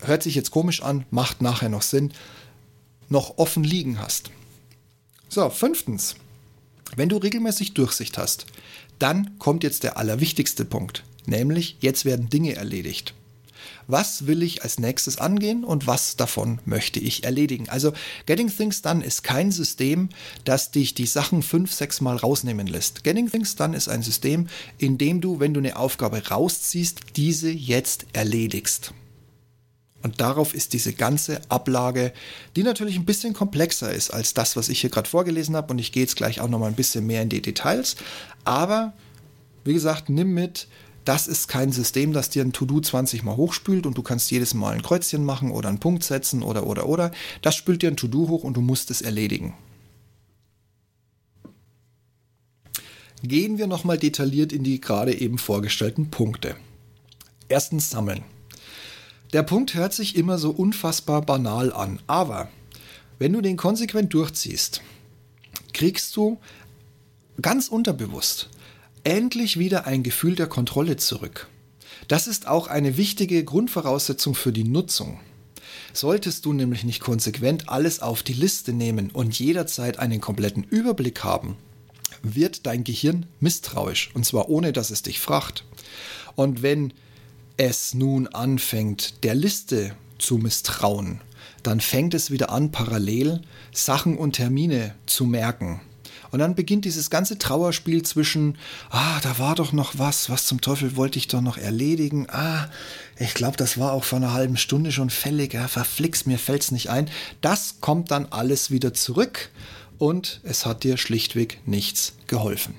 hört 0.00 0.22
sich 0.22 0.34
jetzt 0.34 0.50
komisch 0.50 0.82
an, 0.82 1.04
macht 1.10 1.42
nachher 1.42 1.68
noch 1.68 1.82
Sinn, 1.82 2.12
noch 3.08 3.36
offen 3.38 3.62
liegen 3.62 4.00
hast. 4.00 4.30
So, 5.28 5.48
fünftens. 5.50 6.16
Wenn 6.96 7.08
du 7.08 7.16
regelmäßig 7.16 7.74
Durchsicht 7.74 8.18
hast, 8.18 8.46
dann 9.02 9.38
kommt 9.38 9.64
jetzt 9.64 9.82
der 9.82 9.96
allerwichtigste 9.96 10.64
Punkt, 10.64 11.02
nämlich 11.26 11.76
jetzt 11.80 12.04
werden 12.04 12.28
Dinge 12.28 12.54
erledigt. 12.54 13.14
Was 13.88 14.26
will 14.28 14.44
ich 14.44 14.62
als 14.62 14.78
nächstes 14.78 15.18
angehen 15.18 15.64
und 15.64 15.88
was 15.88 16.16
davon 16.16 16.60
möchte 16.64 17.00
ich 17.00 17.24
erledigen? 17.24 17.68
Also 17.68 17.92
Getting 18.26 18.48
Things 18.48 18.80
Done 18.80 19.04
ist 19.04 19.24
kein 19.24 19.50
System, 19.50 20.08
das 20.44 20.70
dich 20.70 20.94
die 20.94 21.06
Sachen 21.06 21.42
fünf, 21.42 21.72
sechs 21.72 22.00
Mal 22.00 22.16
rausnehmen 22.16 22.68
lässt. 22.68 23.02
Getting 23.02 23.28
Things 23.28 23.56
Done 23.56 23.76
ist 23.76 23.88
ein 23.88 24.02
System, 24.02 24.46
in 24.78 24.98
dem 24.98 25.20
du, 25.20 25.40
wenn 25.40 25.52
du 25.52 25.58
eine 25.58 25.76
Aufgabe 25.76 26.28
rausziehst, 26.28 27.00
diese 27.16 27.50
jetzt 27.50 28.06
erledigst. 28.12 28.94
Und 30.02 30.20
darauf 30.20 30.54
ist 30.54 30.72
diese 30.72 30.92
ganze 30.92 31.40
Ablage, 31.48 32.12
die 32.56 32.62
natürlich 32.62 32.96
ein 32.96 33.04
bisschen 33.04 33.34
komplexer 33.34 33.92
ist 33.92 34.10
als 34.10 34.34
das, 34.34 34.56
was 34.56 34.68
ich 34.68 34.80
hier 34.80 34.90
gerade 34.90 35.08
vorgelesen 35.08 35.56
habe. 35.56 35.72
Und 35.72 35.78
ich 35.78 35.92
gehe 35.92 36.02
jetzt 36.02 36.16
gleich 36.16 36.40
auch 36.40 36.48
noch 36.48 36.58
mal 36.58 36.66
ein 36.66 36.74
bisschen 36.74 37.06
mehr 37.06 37.22
in 37.22 37.28
die 37.28 37.42
Details. 37.42 37.96
Aber 38.44 38.92
wie 39.64 39.74
gesagt, 39.74 40.08
nimm 40.08 40.34
mit, 40.34 40.66
das 41.04 41.26
ist 41.26 41.48
kein 41.48 41.72
System, 41.72 42.12
das 42.12 42.30
dir 42.30 42.44
ein 42.44 42.52
To-Do 42.52 42.80
20 42.80 43.22
mal 43.22 43.36
hochspült 43.36 43.86
und 43.86 43.96
du 43.96 44.02
kannst 44.02 44.30
jedes 44.30 44.54
Mal 44.54 44.74
ein 44.74 44.82
Kreuzchen 44.82 45.24
machen 45.24 45.50
oder 45.50 45.68
einen 45.68 45.80
Punkt 45.80 46.04
setzen 46.04 46.42
oder 46.42 46.66
oder 46.66 46.88
oder. 46.88 47.10
Das 47.42 47.54
spült 47.54 47.82
dir 47.82 47.90
ein 47.90 47.96
To-Do 47.96 48.28
hoch 48.28 48.44
und 48.44 48.56
du 48.56 48.60
musst 48.60 48.90
es 48.90 49.02
erledigen. 49.02 49.54
Gehen 53.22 53.56
wir 53.56 53.68
nochmal 53.68 53.98
detailliert 53.98 54.52
in 54.52 54.64
die 54.64 54.80
gerade 54.80 55.14
eben 55.14 55.38
vorgestellten 55.38 56.10
Punkte. 56.10 56.56
Erstens 57.48 57.90
sammeln. 57.90 58.24
Der 59.32 59.42
Punkt 59.42 59.74
hört 59.74 59.94
sich 59.94 60.16
immer 60.16 60.36
so 60.38 60.50
unfassbar 60.50 61.22
banal 61.22 61.72
an, 61.72 62.00
aber 62.06 62.50
wenn 63.18 63.32
du 63.32 63.40
den 63.40 63.56
konsequent 63.56 64.12
durchziehst, 64.12 64.82
kriegst 65.72 66.14
du 66.16 66.38
ganz 67.40 67.68
unterbewusst 67.68 68.50
endlich 69.04 69.58
wieder 69.58 69.86
ein 69.86 70.02
Gefühl 70.02 70.36
der 70.36 70.46
Kontrolle 70.46 70.96
zurück. 70.96 71.48
Das 72.08 72.26
ist 72.26 72.46
auch 72.46 72.66
eine 72.68 72.96
wichtige 72.96 73.44
Grundvoraussetzung 73.44 74.34
für 74.34 74.52
die 74.52 74.64
Nutzung. 74.64 75.18
Solltest 75.92 76.44
du 76.44 76.52
nämlich 76.52 76.84
nicht 76.84 77.00
konsequent 77.00 77.68
alles 77.68 78.00
auf 78.00 78.22
die 78.22 78.32
Liste 78.32 78.72
nehmen 78.72 79.10
und 79.10 79.38
jederzeit 79.38 79.98
einen 79.98 80.20
kompletten 80.20 80.64
Überblick 80.64 81.24
haben, 81.24 81.56
wird 82.22 82.66
dein 82.66 82.84
Gehirn 82.84 83.26
misstrauisch 83.40 84.10
und 84.14 84.24
zwar 84.24 84.48
ohne, 84.48 84.72
dass 84.72 84.90
es 84.90 85.02
dich 85.02 85.20
fragt. 85.20 85.64
Und 86.36 86.62
wenn 86.62 86.92
es 87.56 87.94
nun 87.94 88.26
anfängt, 88.28 89.24
der 89.24 89.34
Liste 89.34 89.94
zu 90.18 90.38
misstrauen, 90.38 91.20
dann 91.62 91.80
fängt 91.80 92.14
es 92.14 92.30
wieder 92.30 92.50
an, 92.50 92.72
parallel 92.72 93.42
Sachen 93.72 94.16
und 94.16 94.32
Termine 94.32 94.94
zu 95.06 95.24
merken. 95.24 95.80
Und 96.30 96.38
dann 96.38 96.54
beginnt 96.54 96.86
dieses 96.86 97.10
ganze 97.10 97.36
Trauerspiel 97.36 98.02
zwischen, 98.04 98.56
ah, 98.88 99.20
da 99.22 99.38
war 99.38 99.54
doch 99.54 99.72
noch 99.72 99.98
was, 99.98 100.30
was 100.30 100.46
zum 100.46 100.62
Teufel 100.62 100.96
wollte 100.96 101.18
ich 101.18 101.28
doch 101.28 101.42
noch 101.42 101.58
erledigen, 101.58 102.26
ah, 102.30 102.70
ich 103.18 103.34
glaube, 103.34 103.58
das 103.58 103.78
war 103.78 103.92
auch 103.92 104.04
vor 104.04 104.16
einer 104.16 104.32
halben 104.32 104.56
Stunde 104.56 104.92
schon 104.92 105.10
fällig, 105.10 105.52
ja, 105.52 105.68
verflixt, 105.68 106.26
mir 106.26 106.38
fällt's 106.38 106.72
nicht 106.72 106.88
ein. 106.88 107.10
Das 107.42 107.76
kommt 107.80 108.10
dann 108.10 108.26
alles 108.26 108.70
wieder 108.70 108.94
zurück 108.94 109.50
und 109.98 110.40
es 110.42 110.64
hat 110.64 110.84
dir 110.84 110.96
schlichtweg 110.96 111.60
nichts 111.66 112.14
geholfen. 112.26 112.74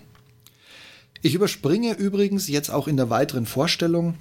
Ich 1.21 1.35
überspringe 1.35 1.93
übrigens 1.93 2.47
jetzt 2.47 2.71
auch 2.71 2.87
in 2.87 2.97
der 2.97 3.11
weiteren 3.11 3.45
Vorstellung 3.45 4.15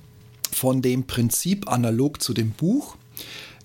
von 0.53 0.83
dem 0.83 1.05
Prinzip 1.07 1.71
analog 1.71 2.23
zu 2.23 2.35
dem 2.35 2.51
Buch 2.51 2.97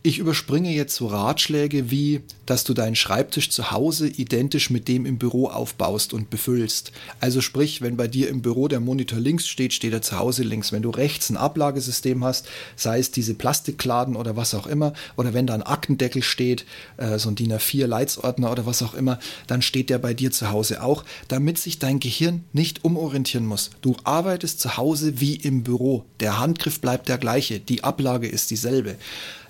ich 0.07 0.19
überspringe 0.19 0.71
jetzt 0.71 0.95
so 0.95 1.07
Ratschläge 1.07 1.91
wie, 1.91 2.21
dass 2.45 2.63
du 2.63 2.73
deinen 2.73 2.95
Schreibtisch 2.95 3.49
zu 3.49 3.71
Hause 3.71 4.07
identisch 4.07 4.69
mit 4.69 4.87
dem 4.87 5.05
im 5.05 5.17
Büro 5.17 5.47
aufbaust 5.47 6.13
und 6.13 6.29
befüllst. 6.29 6.93
Also 7.19 7.41
sprich, 7.41 7.81
wenn 7.81 7.97
bei 7.97 8.07
dir 8.07 8.29
im 8.29 8.41
Büro 8.41 8.69
der 8.69 8.79
Monitor 8.79 9.19
links 9.19 9.49
steht, 9.49 9.73
steht 9.73 9.91
er 9.91 10.01
zu 10.01 10.17
Hause 10.17 10.43
links. 10.43 10.71
Wenn 10.71 10.81
du 10.81 10.91
rechts 10.91 11.29
ein 11.29 11.35
Ablagesystem 11.35 12.23
hast, 12.23 12.47
sei 12.77 12.99
es 12.99 13.11
diese 13.11 13.33
Plastikladen 13.33 14.15
oder 14.15 14.37
was 14.37 14.53
auch 14.53 14.65
immer, 14.65 14.93
oder 15.17 15.33
wenn 15.33 15.45
da 15.45 15.55
ein 15.55 15.61
Aktendeckel 15.61 16.23
steht, 16.23 16.65
äh, 16.95 17.19
so 17.19 17.27
ein 17.27 17.35
DIN 17.35 17.51
A4 17.51 17.85
Leitsordner 17.85 18.49
oder 18.49 18.65
was 18.65 18.81
auch 18.81 18.93
immer, 18.93 19.19
dann 19.47 19.61
steht 19.61 19.89
der 19.89 19.99
bei 19.99 20.13
dir 20.13 20.31
zu 20.31 20.51
Hause 20.51 20.83
auch, 20.83 21.03
damit 21.27 21.57
sich 21.57 21.79
dein 21.79 21.99
Gehirn 21.99 22.45
nicht 22.53 22.85
umorientieren 22.85 23.45
muss. 23.45 23.71
Du 23.81 23.97
arbeitest 24.05 24.61
zu 24.61 24.77
Hause 24.77 25.19
wie 25.19 25.35
im 25.35 25.63
Büro. 25.63 26.05
Der 26.21 26.39
Handgriff 26.39 26.79
bleibt 26.79 27.09
der 27.09 27.17
gleiche, 27.17 27.59
die 27.59 27.83
Ablage 27.83 28.29
ist 28.29 28.51
dieselbe. 28.51 28.95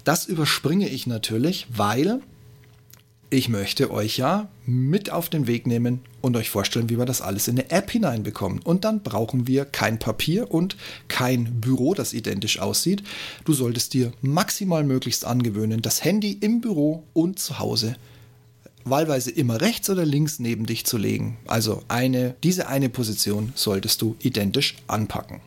Das 0.07 0.25
überspringe 0.25 0.87
ich 0.87 1.05
natürlich, 1.05 1.67
weil 1.69 2.21
ich 3.29 3.49
möchte 3.49 3.91
euch 3.91 4.15
ja 4.15 4.47
mit 4.65 5.09
auf 5.09 5.27
den 5.27 5.47
Weg 5.47 5.67
nehmen 5.67 5.99
und 6.21 6.37
euch 6.37 6.49
vorstellen, 6.49 6.89
wie 6.89 6.97
wir 6.97 7.03
das 7.03 7.21
alles 7.21 7.49
in 7.49 7.59
eine 7.59 7.71
App 7.71 7.91
hineinbekommen. 7.91 8.59
Und 8.59 8.85
dann 8.85 9.03
brauchen 9.03 9.47
wir 9.47 9.65
kein 9.65 9.99
Papier 9.99 10.49
und 10.49 10.77
kein 11.09 11.59
Büro, 11.59 11.93
das 11.93 12.13
identisch 12.13 12.59
aussieht. 12.59 13.03
Du 13.43 13.51
solltest 13.51 13.93
dir 13.93 14.13
maximal 14.21 14.85
möglichst 14.85 15.25
angewöhnen, 15.25 15.81
das 15.81 16.05
Handy 16.05 16.37
im 16.39 16.61
Büro 16.61 17.03
und 17.11 17.39
zu 17.39 17.59
Hause 17.59 17.97
wahlweise 18.85 19.31
immer 19.31 19.59
rechts 19.59 19.89
oder 19.89 20.05
links 20.05 20.39
neben 20.39 20.65
dich 20.65 20.85
zu 20.85 20.97
legen. 20.97 21.37
Also 21.47 21.83
eine, 21.89 22.35
diese 22.43 22.69
eine 22.69 22.87
Position 22.87 23.51
solltest 23.55 24.01
du 24.01 24.15
identisch 24.19 24.77
anpacken. 24.87 25.41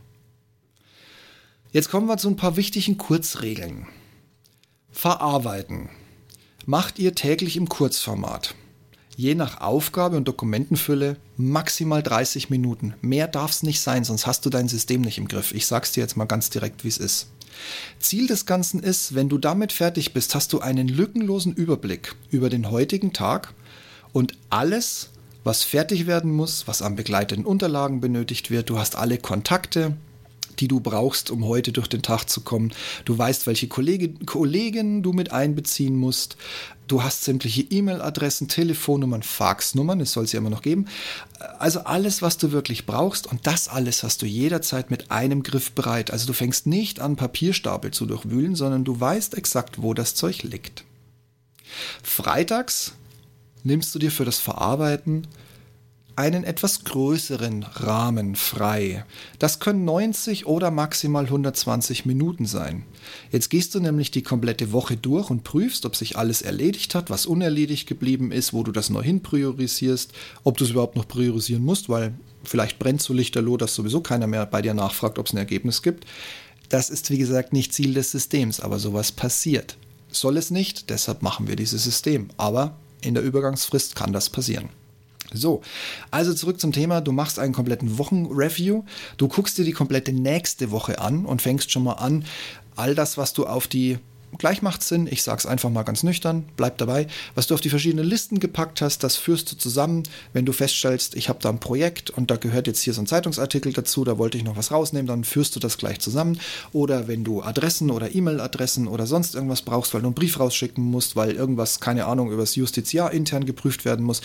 Jetzt 1.73 1.89
kommen 1.91 2.09
wir 2.09 2.19
zu 2.19 2.29
ein 2.29 2.37
paar 2.37 2.59
wichtigen 2.59 2.99
Kurzregeln. 2.99 3.87
Verarbeiten. 4.93 5.89
Macht 6.67 6.99
ihr 6.99 7.15
täglich 7.15 7.57
im 7.57 7.69
Kurzformat. 7.69 8.55
Je 9.17 9.35
nach 9.35 9.61
Aufgabe 9.61 10.17
und 10.17 10.27
Dokumentenfülle 10.27 11.17
maximal 11.37 12.03
30 12.03 12.51
Minuten. 12.51 12.95
Mehr 13.01 13.29
darf 13.29 13.53
es 13.53 13.63
nicht 13.63 13.81
sein, 13.81 14.05
sonst 14.05 14.27
hast 14.27 14.45
du 14.45 14.51
dein 14.51 14.69
System 14.69 15.01
nicht 15.01 15.19
im 15.19 15.29
Griff. 15.29 15.53
Ich 15.53 15.67
sag's 15.67 15.93
dir 15.93 16.01
jetzt 16.01 16.17
mal 16.17 16.27
ganz 16.27 16.51
direkt, 16.51 16.85
wie 16.85 16.89
es 16.89 16.99
ist. 16.99 17.29
Ziel 17.99 18.27
des 18.27 18.47
Ganzen 18.47 18.83
ist, 18.83 19.15
wenn 19.15 19.29
du 19.29 19.39
damit 19.39 19.73
fertig 19.73 20.13
bist, 20.13 20.35
hast 20.35 20.53
du 20.53 20.61
einen 20.61 20.89
lückenlosen 20.89 21.55
Überblick 21.55 22.15
über 22.31 22.51
den 22.51 22.71
heutigen 22.71 23.13
Tag 23.13 23.55
und 24.13 24.35
alles, 24.49 25.11
was 25.45 25.63
fertig 25.63 26.07
werden 26.07 26.33
muss, 26.33 26.67
was 26.67 26.83
an 26.83 26.97
begleitenden 26.97 27.47
Unterlagen 27.47 28.01
benötigt 28.01 28.51
wird. 28.51 28.71
Du 28.71 28.79
hast 28.79 28.97
alle 28.97 29.19
Kontakte, 29.19 29.97
die 30.61 30.69
du 30.69 30.81
brauchst, 30.81 31.31
um 31.31 31.47
heute 31.47 31.73
durch 31.73 31.89
den 31.89 32.03
Tag 32.03 32.27
zu 32.27 32.43
kommen. 32.43 32.73
Du 33.05 33.17
weißt, 33.17 33.47
welche 33.47 33.69
Kollege, 33.69 34.11
Kollegen 34.27 35.03
du 35.03 35.13
mit 35.13 35.33
einbeziehen 35.33 35.97
musst. 35.97 36.37
Du 36.87 37.03
hast 37.03 37.25
sämtliche 37.25 37.63
E-Mail-Adressen, 37.63 38.49
Telefonnummern, 38.49 39.23
Faxnummern, 39.23 40.01
es 40.01 40.13
soll 40.13 40.27
sie 40.27 40.37
immer 40.37 40.51
noch 40.51 40.63
geben. 40.63 40.87
Also 41.59 41.81
alles, 41.81 42.21
was 42.21 42.37
du 42.37 42.53
wirklich 42.53 42.85
brauchst 42.85 43.27
und 43.27 43.47
das 43.47 43.69
alles 43.69 44.03
hast 44.03 44.23
du 44.23 44.27
jederzeit 44.27 44.91
mit 44.91 45.11
einem 45.11 45.43
Griff 45.43 45.73
bereit. 45.73 46.11
Also 46.11 46.27
du 46.27 46.33
fängst 46.33 46.67
nicht 46.67 47.01
an, 47.01 47.17
Papierstapel 47.17 47.93
zu 47.93 48.07
durchwühlen, 48.07 48.57
sondern 48.57 48.85
du 48.85 48.99
weißt 48.99 49.37
exakt, 49.37 49.81
wo 49.81 49.95
das 49.95 50.15
Zeug 50.15 50.43
liegt. 50.43 50.85
Freitags 52.03 52.93
nimmst 53.63 53.95
du 53.95 53.99
dir 53.99 54.11
für 54.11 54.25
das 54.25 54.39
Verarbeiten 54.39 55.27
einen 56.21 56.45
etwas 56.45 56.85
größeren 56.85 57.63
Rahmen 57.63 58.37
frei. 58.37 59.07
Das 59.39 59.59
können 59.59 59.87
90 59.87 60.45
oder 60.45 60.71
maximal 60.71 61.25
120 61.25 62.05
Minuten 62.05 62.45
sein. 62.45 62.85
Jetzt 63.33 63.49
gehst 63.49 63.75
du 63.75 63.81
nämlich 63.81 64.11
die 64.11 64.23
komplette 64.23 64.71
Woche 64.71 64.99
durch 64.99 65.31
und 65.31 65.45
prüfst, 65.45 65.87
ob 65.87 65.97
sich 65.97 66.19
alles 66.19 66.43
erledigt 66.43 66.95
hat, 66.95 67.09
was 67.09 67.25
unerledigt 67.25 67.89
geblieben 67.89 68.33
ist, 68.33 68.53
wo 68.53 68.63
du 68.63 68.71
das 68.71 68.91
neu 68.91 69.03
hin 69.03 69.23
priorisierst, 69.23 70.13
ob 70.45 70.59
du 70.59 70.65
es 70.65 70.71
überhaupt 70.71 70.95
noch 70.95 71.09
priorisieren 71.09 71.65
musst, 71.65 71.89
weil 71.89 72.13
vielleicht 72.45 72.79
brennt 72.79 73.01
so 73.01 73.15
lichterloh, 73.15 73.57
dass 73.57 73.75
sowieso 73.75 74.03
keiner 74.03 74.27
mehr 74.27 74.45
bei 74.45 74.61
dir 74.61 74.75
nachfragt, 74.75 75.19
ob 75.19 75.27
es 75.27 75.33
ein 75.33 75.39
Ergebnis 75.39 75.81
gibt. 75.81 76.05
Das 76.69 76.91
ist 76.91 77.11
wie 77.11 77.19
gesagt 77.19 77.55
nicht 77.55 77.73
Ziel 77.73 77.95
des 77.95 78.11
Systems, 78.11 78.61
aber 78.61 78.79
sowas 78.79 79.11
passiert. 79.11 79.79
Soll 80.11 80.37
es 80.37 80.51
nicht, 80.51 80.91
deshalb 80.91 81.23
machen 81.23 81.49
wir 81.49 81.57
dieses 81.57 81.83
System. 81.83 82.29
Aber 82.37 82.77
in 83.01 83.15
der 83.15 83.23
Übergangsfrist 83.23 83.97
kann 83.97 84.13
das 84.13 84.29
passieren. 84.29 84.69
So, 85.33 85.63
also 86.11 86.35
zurück 86.35 86.61
zum 86.61 86.73
Thema. 86.73 87.01
Du 87.01 87.13
machst 87.13 87.39
einen 87.39 87.53
kompletten 87.53 87.99
Wochenreview. 87.99 88.85
Du 89.17 89.29
guckst 89.29 89.59
dir 89.59 89.65
die 89.65 89.73
komplette 89.73 90.13
nächste 90.13 90.71
Woche 90.71 90.99
an 90.99 91.27
und 91.27 91.43
fängst 91.43 91.71
schon 91.71 91.85
mal 91.85 91.95
an, 91.95 92.25
all 92.77 92.95
das, 92.95 93.19
was 93.19 93.33
du 93.33 93.47
auf 93.47 93.67
die 93.67 93.99
gleich 94.39 94.63
macht 94.63 94.83
Sinn, 94.83 95.09
ich 95.11 95.23
sag's 95.23 95.47
einfach 95.47 95.71
mal 95.71 95.83
ganz 95.83 96.03
nüchtern, 96.03 96.45
bleib 96.57 96.79
dabei. 96.79 97.07
Was 97.35 97.47
du 97.47 97.55
auf 97.55 97.61
die 97.61 97.71
verschiedenen 97.71 98.05
Listen 98.05 98.39
gepackt 98.39 98.81
hast, 98.81 99.03
das 99.03 99.17
führst 99.17 99.51
du 99.51 99.57
zusammen, 99.57 100.05
wenn 100.33 100.47
du 100.47 100.53
feststellst, 100.53 101.15
ich 101.15 101.29
habe 101.29 101.41
da 101.43 101.49
ein 101.49 101.61
Projekt 101.61 102.11
und 102.11 102.31
da 102.31 102.37
gehört 102.37 102.67
jetzt 102.67 102.83
hier 102.83 102.95
so 102.95 103.03
ein 103.03 103.07
Zeitungsartikel 103.07 103.73
dazu, 103.73 104.05
da 104.05 104.19
wollte 104.19 104.39
ich 104.39 104.45
noch 104.45 104.57
was 104.57 104.71
rausnehmen, 104.71 105.07
dann 105.07 105.25
führst 105.25 105.57
du 105.57 105.61
das 105.61 105.79
gleich 105.79 106.01
zusammen. 106.01 106.39
Oder 106.73 107.09
wenn 107.09 107.25
du 107.25 107.43
Adressen 107.43 107.91
oder 107.91 108.15
E-Mail-Adressen 108.15 108.87
oder 108.89 109.07
sonst 109.07 109.35
irgendwas 109.35 109.63
brauchst, 109.63 109.95
weil 109.95 110.03
du 110.03 110.09
einen 110.09 110.15
Brief 110.15 110.39
rausschicken 110.39 110.85
musst, 110.85 111.17
weil 111.17 111.33
irgendwas, 111.33 111.81
keine 111.81 112.07
Ahnung, 112.07 112.31
übers 112.31 112.55
Justiziar 112.55 113.13
intern 113.13 113.45
geprüft 113.45 113.85
werden 113.85 114.05
muss, 114.05 114.23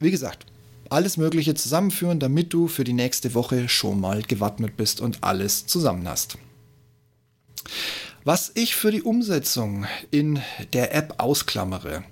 wie 0.00 0.10
gesagt, 0.10 0.46
alles 0.90 1.16
Mögliche 1.16 1.54
zusammenführen, 1.54 2.18
damit 2.18 2.52
du 2.52 2.68
für 2.68 2.84
die 2.84 2.92
nächste 2.92 3.34
Woche 3.34 3.68
schon 3.68 4.00
mal 4.00 4.22
gewappnet 4.22 4.76
bist 4.76 5.00
und 5.00 5.22
alles 5.22 5.66
zusammen 5.66 6.08
hast. 6.08 6.38
Was 8.24 8.52
ich 8.54 8.74
für 8.74 8.90
die 8.90 9.02
Umsetzung 9.02 9.86
in 10.10 10.40
der 10.72 10.94
App 10.94 11.14
ausklammere, 11.18 12.04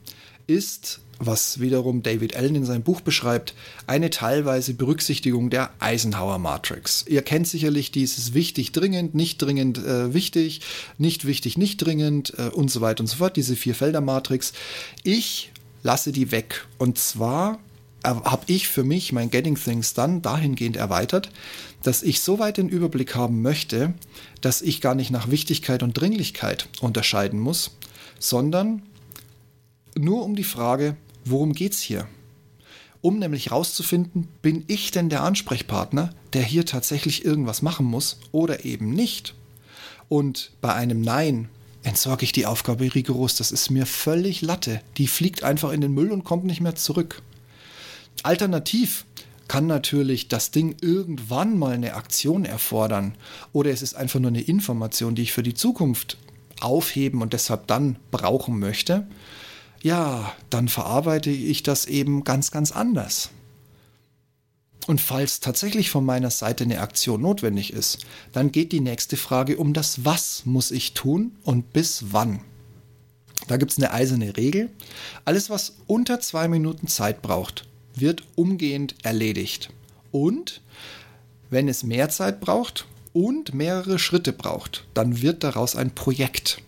ist, 0.47 1.01
was 1.19 1.61
wiederum 1.61 2.03
David 2.03 2.37
Allen 2.37 2.55
in 2.55 2.65
seinem 2.65 2.83
Buch 2.83 3.01
beschreibt, 3.01 3.55
eine 3.87 4.11
teilweise 4.11 4.75
Berücksichtigung 4.75 5.51
der 5.51 5.71
Eisenhower 5.79 6.39
Matrix. 6.39 7.05
Ihr 7.09 7.23
kennt 7.23 7.49
sicherlich 7.49 7.91
dieses 7.91 8.35
wichtig, 8.35 8.73
dringend, 8.73 9.15
nicht 9.15 9.39
dringend, 9.39 9.79
äh, 9.79 10.13
wichtig, 10.13 10.61
nicht 10.99 11.27
wichtig, 11.27 11.57
nicht 11.57 11.79
dringend 11.79 12.35
äh, 12.39 12.49
und 12.49 12.71
so 12.71 12.81
weiter 12.81 13.01
und 13.01 13.07
so 13.07 13.17
fort, 13.17 13.37
diese 13.37 13.57
Vier-Felder-Matrix. 13.57 14.53
Ich 15.03 15.53
lasse 15.83 16.13
die 16.13 16.31
weg. 16.31 16.67
Und 16.79 16.99
zwar 16.99 17.59
habe 18.07 18.45
ich 18.47 18.69
für 18.69 18.85
mich 18.85 19.13
mein 19.13 19.31
Getting 19.31 19.57
Things 19.57 19.95
Done 19.95 20.21
dahingehend 20.21 20.77
erweitert, 20.77 21.31
dass 21.83 22.03
ich 22.03 22.21
so 22.21 22.39
weit 22.39 22.57
den 22.57 22.69
Überblick 22.69 23.15
haben 23.15 23.43
möchte, 23.43 23.95
dass 24.41 24.63
ich 24.63 24.81
gar 24.81 24.95
nicht 24.95 25.11
nach 25.11 25.31
Wichtigkeit 25.31 25.83
und 25.83 25.93
Dringlichkeit 25.95 26.69
unterscheiden 26.81 27.41
muss, 27.41 27.77
sondern 28.19 28.83
nur 29.97 30.25
um 30.25 30.37
die 30.37 30.45
Frage, 30.45 30.97
worum 31.25 31.53
geht's 31.53 31.81
hier? 31.81 32.07
Um 33.01 33.19
nämlich 33.19 33.47
herauszufinden, 33.47 34.29
bin 34.43 34.65
ich 34.67 34.91
denn 34.91 35.09
der 35.09 35.23
Ansprechpartner, 35.23 36.11
der 36.33 36.43
hier 36.43 36.67
tatsächlich 36.67 37.25
irgendwas 37.25 37.63
machen 37.63 37.87
muss 37.87 38.19
oder 38.33 38.65
eben 38.65 38.91
nicht? 38.91 39.35
Und 40.09 40.53
bei 40.61 40.75
einem 40.75 41.01
Nein 41.01 41.49
entsorge 41.83 42.25
ich 42.25 42.33
die 42.33 42.47
Aufgabe 42.47 42.95
rigoros. 42.95 43.37
Das 43.37 43.53
ist 43.53 43.71
mir 43.71 43.87
völlig 43.87 44.43
Latte. 44.43 44.81
Die 44.97 45.07
fliegt 45.07 45.45
einfach 45.45 45.71
in 45.73 45.81
den 45.81 45.93
Müll 45.93 46.11
und 46.11 46.25
kommt 46.25 46.45
nicht 46.45 46.61
mehr 46.61 46.75
zurück. 46.75 47.23
Alternativ 48.23 49.05
kann 49.49 49.67
natürlich 49.67 50.29
das 50.29 50.51
Ding 50.51 50.77
irgendwann 50.81 51.59
mal 51.59 51.75
eine 51.75 51.95
Aktion 51.95 52.45
erfordern 52.45 53.15
oder 53.53 53.71
es 53.71 53.83
ist 53.83 53.95
einfach 53.95 54.21
nur 54.21 54.31
eine 54.31 54.41
Information, 54.41 55.15
die 55.15 55.23
ich 55.23 55.33
für 55.33 55.43
die 55.43 55.55
Zukunft 55.55 56.19
aufheben 56.61 57.23
und 57.23 57.33
deshalb 57.33 57.67
dann 57.67 57.97
brauchen 58.11 58.59
möchte. 58.59 59.07
Ja, 59.83 60.33
dann 60.51 60.69
verarbeite 60.69 61.31
ich 61.31 61.63
das 61.63 61.87
eben 61.87 62.25
ganz, 62.25 62.51
ganz 62.51 62.73
anders. 62.73 63.31
Und 64.87 65.01
falls 65.01 65.41
tatsächlich 65.41 65.91
von 65.91 66.05
meiner 66.05 66.31
Seite 66.31 66.65
eine 66.65 66.81
Aktion 66.81 67.21
notwendig 67.21 67.73
ist, 67.73 68.07
dann 68.33 68.53
geht 68.53 68.73
die 68.73 68.81
nächste 68.81 69.17
Frage 69.17 69.59
um 69.59 69.75
das 69.75 70.05
Was 70.05 70.47
muss 70.47 70.71
ich 70.71 70.95
tun 70.95 71.33
und 71.43 71.73
bis 71.73 72.07
wann. 72.13 72.41
Da 73.49 73.57
gibt 73.57 73.73
es 73.73 73.79
eine 73.79 73.93
eiserne 73.93 74.37
Regel. 74.37 74.71
Alles, 75.25 75.51
was 75.51 75.77
unter 75.87 76.21
zwei 76.21 76.49
Minuten 76.49 76.87
Zeit 76.87 77.21
braucht, 77.21 77.69
wird 77.97 78.23
umgehend 78.37 78.95
erledigt. 79.03 79.71
Und 80.13 80.61
wenn 81.51 81.69
es 81.69 81.83
mehr 81.83 82.09
Zeit 82.09 82.41
braucht 82.41 82.87
und 83.13 83.55
mehrere 83.55 83.99
Schritte 83.99 84.33
braucht, 84.33 84.87
dann 84.95 85.23
wird 85.23 85.43
daraus 85.43 85.75
ein 85.75 85.95
Projekt. 85.95 86.63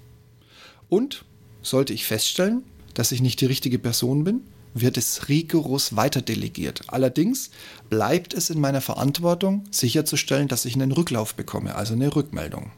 Und 0.88 1.25
sollte 1.62 1.92
ich 1.92 2.04
feststellen, 2.04 2.62
dass 2.94 3.12
ich 3.12 3.20
nicht 3.20 3.40
die 3.40 3.47
richtige 3.47 3.78
Person 3.78 4.25
bin, 4.25 4.40
wird 4.75 4.97
es 4.97 5.28
rigoros 5.28 5.97
weiter 5.97 6.23
delegiert. 6.23 6.82
Allerdings 6.88 7.50
bleibt 7.90 8.35
es 8.35 8.50
in 8.50 8.61
meiner 8.61 8.80
Verantwortung, 8.80 9.64
sicherzustellen, 9.70 10.49
dass 10.49 10.64
ich 10.64 10.75
einen 10.75 10.92
Rücklauf 10.92 11.35
bekomme, 11.35 11.75
also 11.75 11.94
eine 11.94 12.14
Rückmeldung. 12.14 12.70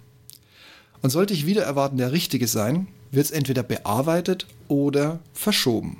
Und 1.02 1.10
sollte 1.10 1.34
ich 1.34 1.46
wieder 1.46 1.62
erwarten, 1.62 1.96
der 1.96 2.12
Richtige 2.12 2.46
sein, 2.46 2.88
wird 3.10 3.26
es 3.26 3.30
entweder 3.30 3.62
bearbeitet 3.62 4.46
oder 4.68 5.20
verschoben. 5.32 5.98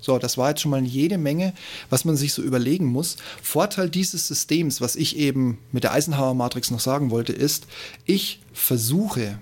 So, 0.00 0.18
das 0.18 0.38
war 0.38 0.50
jetzt 0.50 0.62
schon 0.62 0.70
mal 0.70 0.84
jede 0.84 1.18
Menge, 1.18 1.52
was 1.90 2.04
man 2.04 2.16
sich 2.16 2.32
so 2.32 2.42
überlegen 2.42 2.86
muss. 2.86 3.16
Vorteil 3.42 3.90
dieses 3.90 4.26
Systems, 4.28 4.80
was 4.80 4.96
ich 4.96 5.16
eben 5.16 5.58
mit 5.72 5.84
der 5.84 5.92
Eisenhower-Matrix 5.92 6.70
noch 6.70 6.80
sagen 6.80 7.10
wollte, 7.10 7.32
ist, 7.32 7.66
ich 8.04 8.40
versuche, 8.52 9.38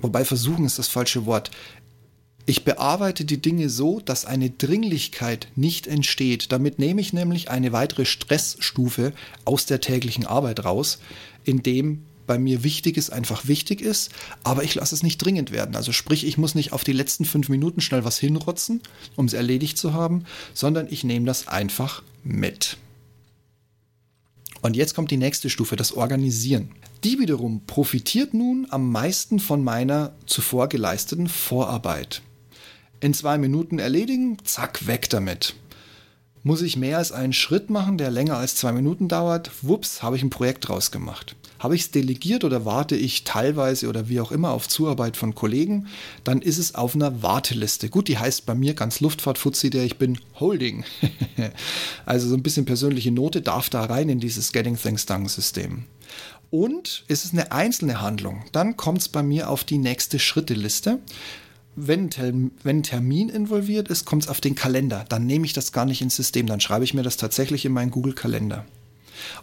wobei 0.00 0.24
versuchen 0.24 0.64
ist 0.64 0.78
das 0.78 0.88
falsche 0.88 1.26
Wort, 1.26 1.50
ich 2.46 2.64
bearbeite 2.64 3.24
die 3.24 3.40
Dinge 3.40 3.68
so, 3.68 4.00
dass 4.00 4.24
eine 4.24 4.50
Dringlichkeit 4.50 5.48
nicht 5.54 5.86
entsteht. 5.86 6.50
Damit 6.50 6.78
nehme 6.78 7.00
ich 7.00 7.12
nämlich 7.12 7.50
eine 7.50 7.70
weitere 7.70 8.04
Stressstufe 8.04 9.12
aus 9.44 9.66
der 9.66 9.80
täglichen 9.80 10.26
Arbeit 10.26 10.64
raus, 10.64 10.98
indem 11.44 12.02
bei 12.30 12.38
mir 12.38 12.62
Wichtiges 12.62 13.10
einfach 13.10 13.48
wichtig 13.48 13.80
ist, 13.80 14.12
aber 14.44 14.62
ich 14.62 14.76
lasse 14.76 14.94
es 14.94 15.02
nicht 15.02 15.18
dringend 15.18 15.50
werden. 15.50 15.74
Also 15.74 15.90
sprich, 15.90 16.24
ich 16.24 16.38
muss 16.38 16.54
nicht 16.54 16.72
auf 16.72 16.84
die 16.84 16.92
letzten 16.92 17.24
fünf 17.24 17.48
Minuten 17.48 17.80
schnell 17.80 18.04
was 18.04 18.20
hinrotzen, 18.20 18.82
um 19.16 19.26
es 19.26 19.32
erledigt 19.32 19.76
zu 19.76 19.94
haben, 19.94 20.22
sondern 20.54 20.86
ich 20.88 21.02
nehme 21.02 21.26
das 21.26 21.48
einfach 21.48 22.04
mit. 22.22 22.76
Und 24.62 24.76
jetzt 24.76 24.94
kommt 24.94 25.10
die 25.10 25.16
nächste 25.16 25.50
Stufe, 25.50 25.74
das 25.74 25.90
Organisieren. 25.92 26.70
Die 27.02 27.18
wiederum 27.18 27.62
profitiert 27.66 28.32
nun 28.32 28.68
am 28.70 28.92
meisten 28.92 29.40
von 29.40 29.64
meiner 29.64 30.12
zuvor 30.24 30.68
geleisteten 30.68 31.26
Vorarbeit. 31.26 32.22
In 33.00 33.12
zwei 33.12 33.38
Minuten 33.38 33.80
erledigen, 33.80 34.36
zack, 34.44 34.86
weg 34.86 35.10
damit. 35.10 35.56
Muss 36.44 36.62
ich 36.62 36.76
mehr 36.76 36.98
als 36.98 37.10
einen 37.10 37.32
Schritt 37.32 37.70
machen, 37.70 37.98
der 37.98 38.12
länger 38.12 38.36
als 38.36 38.54
zwei 38.54 38.70
Minuten 38.70 39.08
dauert? 39.08 39.50
Wups, 39.62 40.04
habe 40.04 40.14
ich 40.14 40.22
ein 40.22 40.30
Projekt 40.30 40.68
draus 40.68 40.92
gemacht. 40.92 41.34
Habe 41.60 41.76
ich 41.76 41.82
es 41.82 41.90
delegiert 41.92 42.42
oder 42.42 42.64
warte 42.64 42.96
ich 42.96 43.22
teilweise 43.22 43.88
oder 43.88 44.08
wie 44.08 44.18
auch 44.18 44.32
immer 44.32 44.50
auf 44.50 44.66
Zuarbeit 44.66 45.16
von 45.16 45.36
Kollegen, 45.36 45.86
dann 46.24 46.42
ist 46.42 46.58
es 46.58 46.74
auf 46.74 46.96
einer 46.96 47.22
Warteliste. 47.22 47.88
Gut, 47.88 48.08
die 48.08 48.18
heißt 48.18 48.46
bei 48.46 48.56
mir 48.56 48.74
ganz 48.74 48.98
Luftfahrtfuzzi, 48.98 49.70
der 49.70 49.84
ich 49.84 49.96
bin 49.98 50.18
Holding. 50.40 50.84
also 52.06 52.28
so 52.28 52.34
ein 52.34 52.42
bisschen 52.42 52.64
persönliche 52.64 53.12
Note 53.12 53.42
darf 53.42 53.70
da 53.70 53.84
rein 53.84 54.08
in 54.08 54.18
dieses 54.18 54.50
Getting 54.50 54.76
Things 54.76 55.06
Done 55.06 55.28
System. 55.28 55.84
Und 56.50 57.04
ist 57.06 57.24
es 57.24 57.32
eine 57.32 57.52
einzelne 57.52 58.00
Handlung, 58.00 58.42
dann 58.50 58.76
kommt 58.76 59.02
es 59.02 59.08
bei 59.08 59.22
mir 59.22 59.48
auf 59.48 59.62
die 59.62 59.78
nächste 59.78 60.18
Schritteliste 60.18 60.98
wenn, 61.76 62.50
wenn 62.62 62.82
Termin 62.82 63.28
involviert 63.28 63.88
ist, 63.88 64.04
kommt 64.04 64.24
es 64.24 64.28
auf 64.28 64.40
den 64.40 64.54
Kalender. 64.54 65.04
Dann 65.08 65.26
nehme 65.26 65.46
ich 65.46 65.52
das 65.52 65.72
gar 65.72 65.84
nicht 65.84 66.02
ins 66.02 66.16
System. 66.16 66.46
Dann 66.46 66.60
schreibe 66.60 66.84
ich 66.84 66.94
mir 66.94 67.02
das 67.02 67.16
tatsächlich 67.16 67.64
in 67.64 67.72
meinen 67.72 67.90
Google-Kalender. 67.90 68.64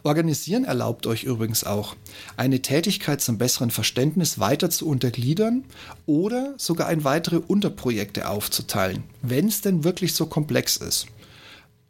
Organisieren 0.03 0.63
erlaubt 0.63 1.07
euch 1.07 1.24
übrigens 1.24 1.63
auch, 1.63 1.96
eine 2.36 2.62
Tätigkeit 2.62 3.22
zum 3.22 3.38
besseren 3.38 3.72
Verständnis 3.72 4.39
weiter 4.39 4.69
zu 4.69 4.88
untergliedern 4.88 5.63
oder 6.05 6.53
sogar 6.57 6.91
in 6.91 7.03
weitere 7.03 7.38
Unterprojekte 7.38 8.27
aufzuteilen, 8.29 9.03
wenn 9.22 9.48
es 9.48 9.62
denn 9.62 9.84
wirklich 9.84 10.13
so 10.13 10.25
komplex 10.25 10.77
ist. 10.77 11.07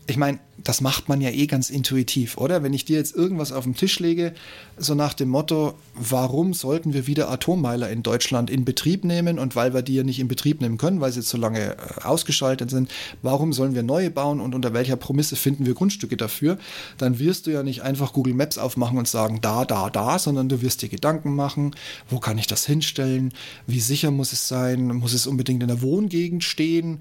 Ich 0.10 0.17
meine, 0.17 0.39
das 0.68 0.82
macht 0.82 1.08
man 1.08 1.22
ja 1.22 1.30
eh 1.30 1.48
ganz 1.48 1.70
intuitiv, 1.70 2.36
oder? 2.38 2.62
Wenn 2.62 2.74
ich 2.74 2.84
dir 2.84 2.98
jetzt 2.98 3.16
irgendwas 3.16 3.54
auf 3.54 3.64
den 3.64 3.78
Tisch 3.78 4.00
lege, 4.00 4.34
so 4.76 4.96
nach 4.96 5.14
dem 5.14 5.30
Motto, 5.30 5.76
warum 5.96 6.54
sollten 6.54 6.94
wir 6.94 7.08
wieder 7.08 7.32
Atommeiler 7.32 7.89
in 7.89 8.04
Deutschland 8.04 8.50
in 8.50 8.65
Betrieb 8.65 9.06
nehmen 9.06 9.39
und 9.39 9.56
weil 9.56 9.74
wir 9.74 9.82
die 9.82 9.96
ja 9.96 10.04
nicht 10.04 10.20
in 10.20 10.28
Betrieb 10.28 10.60
nehmen 10.60 10.78
können, 10.78 11.00
weil 11.00 11.13
sie 11.13 11.20
jetzt 11.20 11.30
so 11.30 11.38
lange 11.38 11.78
äh, 11.78 12.04
ausgeschaltet 12.04 12.70
sind, 12.70 12.91
warum 13.22 13.54
sollen 13.54 13.76
wir 13.76 13.84
neue 13.84 14.12
bauen 14.12 14.41
und 14.41 14.54
unter 14.54 14.74
welcher 14.74 14.98
Promisse 14.98 15.38
finden 15.38 15.65
wir 15.65 15.74
Grundstücke 15.74 16.18
dafür? 16.18 16.58
Dann 16.98 17.18
wirst 17.18 17.48
du 17.48 17.52
ja 17.52 17.63
nicht 17.63 17.84
einfach 17.84 18.12
Google 18.12 18.34
Maps 18.34 18.58
aufmachen 18.58 18.98
und 18.98 19.08
sagen, 19.08 19.39
da, 19.39 19.63
da, 19.63 19.89
da, 19.89 20.20
sondern 20.20 20.50
du 20.50 20.62
wirst 20.62 20.82
dir 20.82 20.89
Gedanken 20.89 21.34
machen, 21.34 21.78
wo 22.10 22.20
kann 22.20 22.38
ich 22.38 22.48
das 22.48 22.65
hinstellen, 22.65 23.34
wie 23.68 23.80
sicher 23.80 24.12
muss 24.12 24.34
es 24.34 24.50
sein, 24.50 24.88
muss 24.88 25.13
es 25.13 25.28
unbedingt 25.28 25.62
in 25.62 25.70
der 25.70 25.82
Wohngegend 25.82 26.44
stehen, 26.44 27.00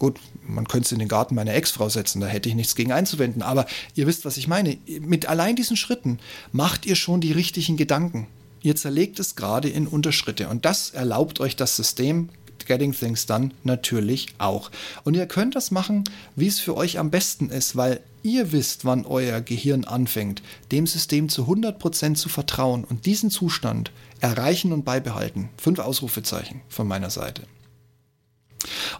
Gut, 0.00 0.18
man 0.46 0.66
könnte 0.66 0.86
es 0.86 0.92
in 0.92 0.98
den 0.98 1.08
Garten 1.08 1.34
meiner 1.34 1.54
Ex-Frau 1.54 1.90
setzen, 1.90 2.22
da 2.22 2.26
hätte 2.26 2.48
ich 2.48 2.54
nichts 2.54 2.74
gegen 2.74 2.90
einzuwenden. 2.90 3.42
Aber 3.42 3.66
ihr 3.94 4.06
wisst, 4.06 4.24
was 4.24 4.38
ich 4.38 4.48
meine. 4.48 4.78
Mit 5.00 5.26
allein 5.26 5.56
diesen 5.56 5.76
Schritten 5.76 6.18
macht 6.52 6.86
ihr 6.86 6.96
schon 6.96 7.20
die 7.20 7.32
richtigen 7.32 7.76
Gedanken. 7.76 8.26
Ihr 8.62 8.76
zerlegt 8.76 9.20
es 9.20 9.36
gerade 9.36 9.68
in 9.68 9.86
Unterschritte. 9.86 10.48
Und 10.48 10.64
das 10.64 10.90
erlaubt 10.90 11.38
euch 11.40 11.54
das 11.54 11.76
System 11.76 12.30
Getting 12.64 12.92
Things 12.92 13.26
Done 13.26 13.50
natürlich 13.62 14.28
auch. 14.38 14.70
Und 15.04 15.14
ihr 15.14 15.26
könnt 15.26 15.54
das 15.54 15.70
machen, 15.70 16.04
wie 16.34 16.46
es 16.46 16.60
für 16.60 16.78
euch 16.78 16.98
am 16.98 17.10
besten 17.10 17.50
ist, 17.50 17.76
weil 17.76 18.00
ihr 18.22 18.52
wisst, 18.52 18.86
wann 18.86 19.04
euer 19.04 19.42
Gehirn 19.42 19.84
anfängt, 19.84 20.40
dem 20.72 20.86
System 20.86 21.28
zu 21.28 21.44
100% 21.44 22.14
zu 22.14 22.30
vertrauen 22.30 22.84
und 22.84 23.04
diesen 23.04 23.30
Zustand 23.30 23.92
erreichen 24.20 24.72
und 24.72 24.86
beibehalten. 24.86 25.50
Fünf 25.58 25.78
Ausrufezeichen 25.78 26.62
von 26.70 26.88
meiner 26.88 27.10
Seite. 27.10 27.42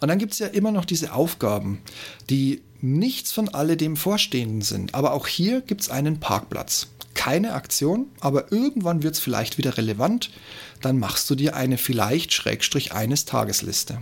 Und 0.00 0.08
dann 0.08 0.18
gibt 0.18 0.32
es 0.32 0.38
ja 0.38 0.46
immer 0.46 0.72
noch 0.72 0.84
diese 0.84 1.12
Aufgaben, 1.12 1.82
die 2.28 2.62
nichts 2.80 3.32
von 3.32 3.48
alledem 3.48 3.96
Vorstehenden 3.96 4.62
sind. 4.62 4.94
Aber 4.94 5.12
auch 5.12 5.26
hier 5.26 5.60
gibt 5.60 5.82
es 5.82 5.90
einen 5.90 6.20
Parkplatz. 6.20 6.88
Keine 7.14 7.52
Aktion, 7.52 8.06
aber 8.20 8.50
irgendwann 8.52 9.02
wird 9.02 9.14
es 9.14 9.20
vielleicht 9.20 9.58
wieder 9.58 9.76
relevant. 9.76 10.30
Dann 10.80 10.98
machst 10.98 11.28
du 11.28 11.34
dir 11.34 11.56
eine 11.56 11.76
vielleicht 11.76 12.32
Schrägstrich 12.32 12.92
eines 12.92 13.26
Tagesliste. 13.26 13.98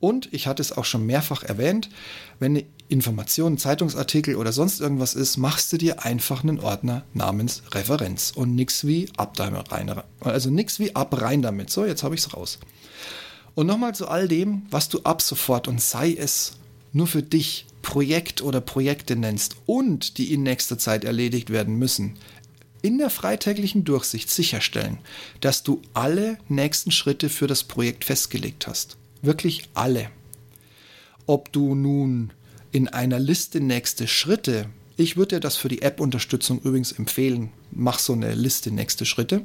Und 0.00 0.28
ich 0.32 0.46
hatte 0.46 0.60
es 0.60 0.72
auch 0.72 0.84
schon 0.84 1.06
mehrfach 1.06 1.42
erwähnt, 1.42 1.88
wenn 2.38 2.56
eine 2.56 2.66
Information, 2.88 3.56
Zeitungsartikel 3.56 4.36
oder 4.36 4.52
sonst 4.52 4.80
irgendwas 4.80 5.14
ist, 5.14 5.38
machst 5.38 5.72
du 5.72 5.78
dir 5.78 6.04
einfach 6.04 6.42
einen 6.42 6.60
Ordner 6.60 7.04
namens 7.14 7.62
Referenz 7.72 8.30
und 8.34 8.54
nix 8.54 8.86
wie 8.86 9.08
ab 9.16 9.38
rein. 9.38 10.02
Also 10.20 10.50
nix 10.50 10.78
wie 10.78 10.94
ab 10.94 11.18
rein 11.20 11.40
damit. 11.40 11.70
So, 11.70 11.86
jetzt 11.86 12.02
habe 12.02 12.14
ich 12.14 12.20
es 12.20 12.34
raus. 12.34 12.58
Und 13.54 13.66
nochmal 13.66 13.94
zu 13.94 14.08
all 14.08 14.28
dem, 14.28 14.62
was 14.70 14.88
du 14.88 15.00
ab 15.02 15.22
sofort 15.22 15.68
und 15.68 15.80
sei 15.80 16.12
es 16.14 16.52
nur 16.92 17.06
für 17.06 17.22
dich 17.22 17.66
Projekt 17.82 18.42
oder 18.42 18.60
Projekte 18.60 19.14
nennst 19.14 19.56
und 19.66 20.18
die 20.18 20.32
in 20.32 20.42
nächster 20.42 20.78
Zeit 20.78 21.04
erledigt 21.04 21.50
werden 21.50 21.76
müssen, 21.76 22.16
in 22.82 22.98
der 22.98 23.10
freitäglichen 23.10 23.84
Durchsicht 23.84 24.30
sicherstellen, 24.30 24.98
dass 25.40 25.62
du 25.62 25.80
alle 25.92 26.38
nächsten 26.48 26.90
Schritte 26.90 27.28
für 27.28 27.46
das 27.46 27.62
Projekt 27.62 28.04
festgelegt 28.04 28.66
hast. 28.66 28.96
Wirklich 29.22 29.68
alle. 29.74 30.10
Ob 31.26 31.52
du 31.52 31.74
nun 31.74 32.32
in 32.72 32.88
einer 32.88 33.18
Liste 33.18 33.60
nächste 33.60 34.06
Schritte, 34.06 34.68
ich 34.96 35.16
würde 35.16 35.36
dir 35.36 35.40
das 35.40 35.56
für 35.56 35.68
die 35.68 35.82
App-Unterstützung 35.82 36.60
übrigens 36.60 36.92
empfehlen, 36.92 37.50
mach 37.70 37.98
so 37.98 38.12
eine 38.12 38.34
Liste 38.34 38.70
nächste 38.70 39.06
Schritte 39.06 39.42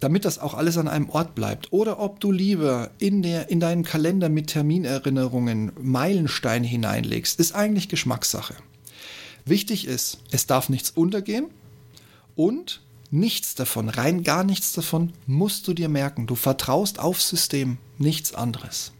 damit 0.00 0.24
das 0.24 0.38
auch 0.38 0.54
alles 0.54 0.78
an 0.78 0.88
einem 0.88 1.10
Ort 1.10 1.34
bleibt. 1.34 1.72
Oder 1.72 2.00
ob 2.00 2.20
du 2.20 2.32
lieber 2.32 2.90
in, 2.98 3.22
der, 3.22 3.50
in 3.50 3.60
deinen 3.60 3.84
Kalender 3.84 4.28
mit 4.28 4.48
Terminerinnerungen 4.48 5.72
Meilensteine 5.80 6.66
hineinlegst, 6.66 7.38
ist 7.38 7.54
eigentlich 7.54 7.88
Geschmackssache. 7.88 8.54
Wichtig 9.44 9.86
ist, 9.86 10.18
es 10.30 10.46
darf 10.46 10.68
nichts 10.68 10.90
untergehen 10.90 11.46
und 12.34 12.82
nichts 13.10 13.54
davon, 13.54 13.88
rein 13.88 14.22
gar 14.22 14.44
nichts 14.44 14.72
davon, 14.72 15.12
musst 15.26 15.68
du 15.68 15.74
dir 15.74 15.88
merken. 15.88 16.26
Du 16.26 16.34
vertraust 16.34 16.98
aufs 16.98 17.28
System, 17.28 17.78
nichts 17.98 18.34
anderes. 18.34 18.92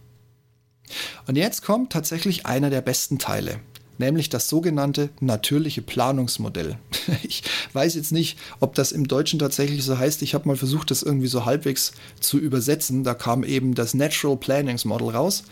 Und 1.26 1.36
jetzt 1.36 1.62
kommt 1.62 1.92
tatsächlich 1.92 2.46
einer 2.46 2.70
der 2.70 2.80
besten 2.80 3.18
Teile 3.18 3.60
nämlich 4.00 4.28
das 4.28 4.48
sogenannte 4.48 5.10
natürliche 5.20 5.82
Planungsmodell. 5.82 6.76
Ich 7.22 7.42
weiß 7.72 7.94
jetzt 7.94 8.12
nicht, 8.12 8.38
ob 8.60 8.74
das 8.74 8.92
im 8.92 9.06
Deutschen 9.06 9.38
tatsächlich 9.38 9.84
so 9.84 9.98
heißt. 9.98 10.22
Ich 10.22 10.34
habe 10.34 10.48
mal 10.48 10.56
versucht, 10.56 10.90
das 10.90 11.02
irgendwie 11.02 11.26
so 11.26 11.44
halbwegs 11.44 11.92
zu 12.18 12.38
übersetzen. 12.38 13.04
Da 13.04 13.14
kam 13.14 13.44
eben 13.44 13.74
das 13.74 13.94
Natural 13.94 14.36
Plannings 14.36 14.84
Model 14.84 15.10
raus. 15.10 15.44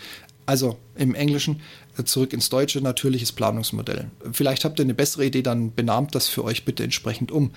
Also 0.47 0.79
im 0.97 1.15
Englischen 1.15 1.61
äh, 1.99 2.05
zurück 2.05 2.33
ins 2.33 2.49
Deutsche 2.49 2.81
natürliches 2.81 3.33
Planungsmodell. 3.33 4.11
Vielleicht 4.33 4.65
habt 4.65 4.81
ihr 4.81 4.85
eine 4.85 4.95
bessere 4.95 5.27
Idee, 5.27 5.43
dann 5.43 5.75
benahmt 5.75 6.15
das 6.15 6.27
für 6.27 6.43
euch 6.43 6.65
bitte 6.65 6.85
entsprechend 6.85 7.31
um. 7.31 7.51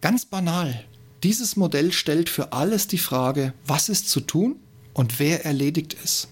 Ganz 0.00 0.26
banal. 0.26 0.84
Dieses 1.22 1.56
Modell 1.56 1.92
stellt 1.92 2.28
für 2.28 2.52
alles 2.52 2.88
die 2.88 2.98
Frage, 2.98 3.52
was 3.66 3.88
ist 3.88 4.08
zu 4.08 4.20
tun 4.20 4.56
und 4.92 5.20
wer 5.20 5.44
erledigt 5.44 5.96
es. 6.02 6.28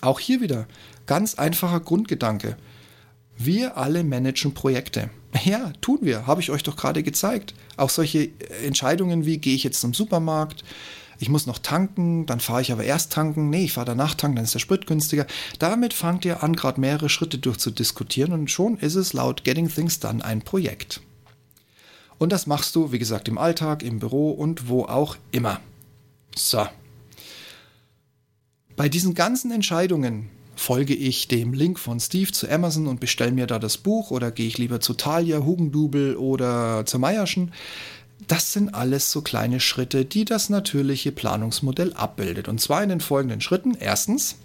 Auch 0.00 0.20
hier 0.20 0.40
wieder 0.40 0.66
Ganz 1.10 1.34
einfacher 1.34 1.80
Grundgedanke. 1.80 2.56
Wir 3.36 3.76
alle 3.76 4.04
managen 4.04 4.54
Projekte. 4.54 5.10
Ja, 5.44 5.72
tun 5.80 5.98
wir, 6.02 6.28
habe 6.28 6.40
ich 6.40 6.52
euch 6.52 6.62
doch 6.62 6.76
gerade 6.76 7.02
gezeigt. 7.02 7.52
Auch 7.76 7.90
solche 7.90 8.28
Entscheidungen 8.64 9.26
wie, 9.26 9.38
gehe 9.38 9.56
ich 9.56 9.64
jetzt 9.64 9.80
zum 9.80 9.92
Supermarkt, 9.92 10.62
ich 11.18 11.28
muss 11.28 11.48
noch 11.48 11.58
tanken, 11.58 12.26
dann 12.26 12.38
fahre 12.38 12.62
ich 12.62 12.70
aber 12.70 12.84
erst 12.84 13.12
tanken, 13.12 13.50
nee, 13.50 13.64
ich 13.64 13.72
fahre 13.72 13.86
danach 13.86 14.14
tanken, 14.14 14.36
dann 14.36 14.44
ist 14.44 14.54
der 14.54 14.60
Sprit 14.60 14.86
günstiger. 14.86 15.26
Damit 15.58 15.94
fangt 15.94 16.24
ihr 16.24 16.44
an, 16.44 16.54
gerade 16.54 16.80
mehrere 16.80 17.08
Schritte 17.08 17.38
durchzudiskutieren 17.38 18.32
und 18.32 18.48
schon 18.48 18.76
ist 18.76 18.94
es 18.94 19.12
laut 19.12 19.42
Getting 19.42 19.68
Things 19.68 19.98
Done 19.98 20.24
ein 20.24 20.42
Projekt. 20.42 21.00
Und 22.18 22.30
das 22.30 22.46
machst 22.46 22.76
du, 22.76 22.92
wie 22.92 23.00
gesagt, 23.00 23.26
im 23.26 23.36
Alltag, 23.36 23.82
im 23.82 23.98
Büro 23.98 24.30
und 24.30 24.68
wo 24.68 24.84
auch 24.84 25.16
immer. 25.32 25.60
So. 26.36 26.68
Bei 28.76 28.88
diesen 28.88 29.14
ganzen 29.14 29.50
Entscheidungen 29.50 30.30
folge 30.60 30.94
ich 30.94 31.26
dem 31.26 31.54
Link 31.54 31.78
von 31.78 31.98
Steve 31.98 32.32
zu 32.32 32.48
Amazon 32.48 32.86
und 32.86 33.00
bestelle 33.00 33.32
mir 33.32 33.46
da 33.46 33.58
das 33.58 33.78
Buch 33.78 34.10
oder 34.10 34.30
gehe 34.30 34.46
ich 34.46 34.58
lieber 34.58 34.78
zu 34.78 34.92
Thalia, 34.92 35.42
Hugendubel 35.42 36.16
oder 36.16 36.84
zur 36.84 37.00
Meierschen. 37.00 37.52
Das 38.28 38.52
sind 38.52 38.74
alles 38.74 39.10
so 39.10 39.22
kleine 39.22 39.58
Schritte, 39.58 40.04
die 40.04 40.26
das 40.26 40.50
natürliche 40.50 41.12
Planungsmodell 41.12 41.94
abbildet. 41.94 42.46
Und 42.46 42.60
zwar 42.60 42.82
in 42.82 42.90
den 42.90 43.00
folgenden 43.00 43.40
Schritten. 43.40 43.74
Erstens, 43.74 44.36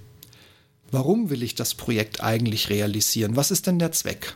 warum 0.90 1.30
will 1.30 1.44
ich 1.44 1.54
das 1.54 1.76
Projekt 1.76 2.24
eigentlich 2.24 2.70
realisieren? 2.70 3.36
Was 3.36 3.52
ist 3.52 3.68
denn 3.68 3.78
der 3.78 3.92
Zweck? 3.92 4.36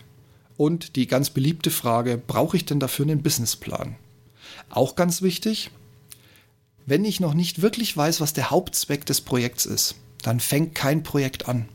Und 0.58 0.98
die 0.98 1.08
ganz 1.08 1.30
beliebte 1.30 1.72
Frage, 1.72 2.18
brauche 2.18 2.58
ich 2.58 2.65
denn 2.65 2.82
dafür 2.82 3.06
einen 3.06 3.24
Businessplan? 3.24 3.96
Auch 4.70 4.98
ganz 4.98 5.22
wichtig, 5.22 5.72
wenn 6.86 7.06
ich 7.06 7.22
noch 7.22 7.34
nicht 7.34 7.62
wirklich 7.62 7.96
weiß, 7.96 8.20
was 8.20 8.34
der 8.34 8.52
Hauptzweck 8.52 9.06
des 9.06 9.22
Projekts 9.22 9.65
ist, 9.65 9.96
dann 10.21 10.39
fängt 10.39 10.75
kein 10.75 11.03
Projekt 11.03 11.47
an. 11.47 11.67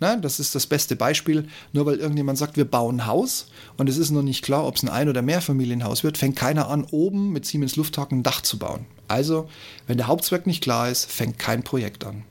Na, 0.00 0.16
das 0.16 0.38
ist 0.38 0.54
das 0.54 0.66
beste 0.66 0.94
Beispiel. 0.96 1.48
Nur 1.72 1.86
weil 1.86 1.96
irgendjemand 1.96 2.38
sagt, 2.38 2.56
wir 2.56 2.64
bauen 2.64 2.96
ein 2.96 3.06
Haus 3.06 3.48
und 3.76 3.88
es 3.88 3.98
ist 3.98 4.10
noch 4.10 4.22
nicht 4.22 4.44
klar, 4.44 4.66
ob 4.66 4.76
es 4.76 4.82
ein 4.82 4.88
Ein- 4.88 5.08
oder 5.08 5.22
Mehrfamilienhaus 5.22 6.04
wird, 6.04 6.18
fängt 6.18 6.36
keiner 6.36 6.68
an, 6.68 6.84
oben 6.90 7.32
mit 7.32 7.46
Siemens 7.46 7.76
Lufthaken 7.76 8.20
ein 8.20 8.22
Dach 8.22 8.40
zu 8.40 8.58
bauen. 8.58 8.86
Also, 9.08 9.48
wenn 9.86 9.96
der 9.96 10.06
Hauptzweck 10.06 10.46
nicht 10.46 10.62
klar 10.62 10.88
ist, 10.88 11.10
fängt 11.10 11.38
kein 11.38 11.64
Projekt 11.64 12.04
an. 12.04 12.24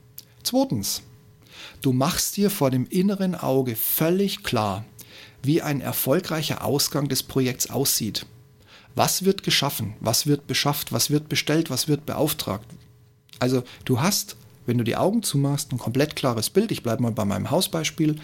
Zweitens, 0.44 1.02
du 1.82 1.92
machst 1.92 2.38
dir 2.38 2.50
vor 2.50 2.72
dem 2.72 2.88
inneren 2.88 3.36
Auge 3.36 3.76
völlig 3.76 4.44
klar, 4.44 4.86
wie 5.44 5.62
ein 5.62 5.82
erfolgreicher 5.82 6.64
Ausgang 6.64 7.10
des 7.10 7.24
Projekts 7.24 7.70
aussieht. 7.70 8.26
Was 8.96 9.26
wird 9.26 9.44
geschaffen? 9.44 9.94
Was 10.00 10.26
wird 10.26 10.48
beschafft? 10.48 10.92
Was 10.92 11.10
wird 11.10 11.30
bestellt? 11.30 11.70
Was 11.70 11.88
wird 11.88 12.06
beauftragt? 12.06 12.66
Also, 13.40 13.64
du 13.86 14.02
hast 14.02 14.38
wenn 14.68 14.78
du 14.78 14.84
die 14.84 14.96
Augen 14.96 15.24
zumachst, 15.24 15.72
ein 15.72 15.80
komplett 15.80 16.16
klares 16.16 16.52
Bild. 16.52 16.72
Ich 16.72 16.84
bleibe 16.84 17.02
mal 17.02 17.12
bei 17.12 17.26
meinem 17.26 17.50
Hausbeispiel. 17.50 18.18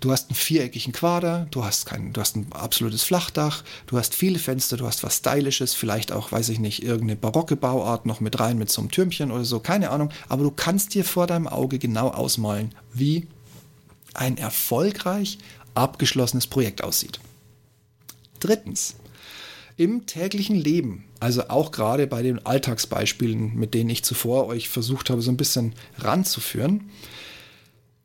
Du 0.00 0.10
hast 0.10 0.30
einen 0.30 0.36
viereckigen 0.36 0.92
Quader, 0.92 1.46
du 1.50 1.62
hast, 1.62 1.84
kein, 1.84 2.14
du 2.14 2.22
hast 2.22 2.34
ein 2.34 2.46
absolutes 2.52 3.02
Flachdach, 3.02 3.62
du 3.86 3.98
hast 3.98 4.14
viele 4.14 4.38
Fenster, 4.38 4.78
du 4.78 4.86
hast 4.86 5.02
was 5.02 5.18
Stylisches, 5.18 5.74
vielleicht 5.74 6.10
auch, 6.10 6.32
weiß 6.32 6.48
ich 6.48 6.58
nicht, 6.58 6.82
irgendeine 6.82 7.16
barocke 7.16 7.54
Bauart 7.54 8.06
noch 8.06 8.20
mit 8.20 8.40
rein 8.40 8.56
mit 8.56 8.70
so 8.70 8.80
einem 8.80 8.90
Türmchen 8.90 9.30
oder 9.30 9.44
so, 9.44 9.60
keine 9.60 9.90
Ahnung. 9.90 10.08
Aber 10.30 10.42
du 10.42 10.50
kannst 10.50 10.94
dir 10.94 11.04
vor 11.04 11.26
deinem 11.26 11.46
Auge 11.46 11.78
genau 11.78 12.08
ausmalen, 12.08 12.74
wie 12.94 13.26
ein 14.14 14.38
erfolgreich 14.38 15.38
abgeschlossenes 15.74 16.46
Projekt 16.46 16.82
aussieht. 16.82 17.20
Drittens, 18.40 18.96
im 19.76 20.06
täglichen 20.06 20.56
Leben, 20.56 21.04
also 21.20 21.48
auch 21.48 21.70
gerade 21.70 22.06
bei 22.06 22.22
den 22.22 22.44
Alltagsbeispielen, 22.44 23.54
mit 23.54 23.74
denen 23.74 23.90
ich 23.90 24.02
zuvor 24.02 24.46
euch 24.46 24.70
versucht 24.70 25.10
habe, 25.10 25.20
so 25.20 25.30
ein 25.30 25.36
bisschen 25.36 25.74
ranzuführen, 25.98 26.90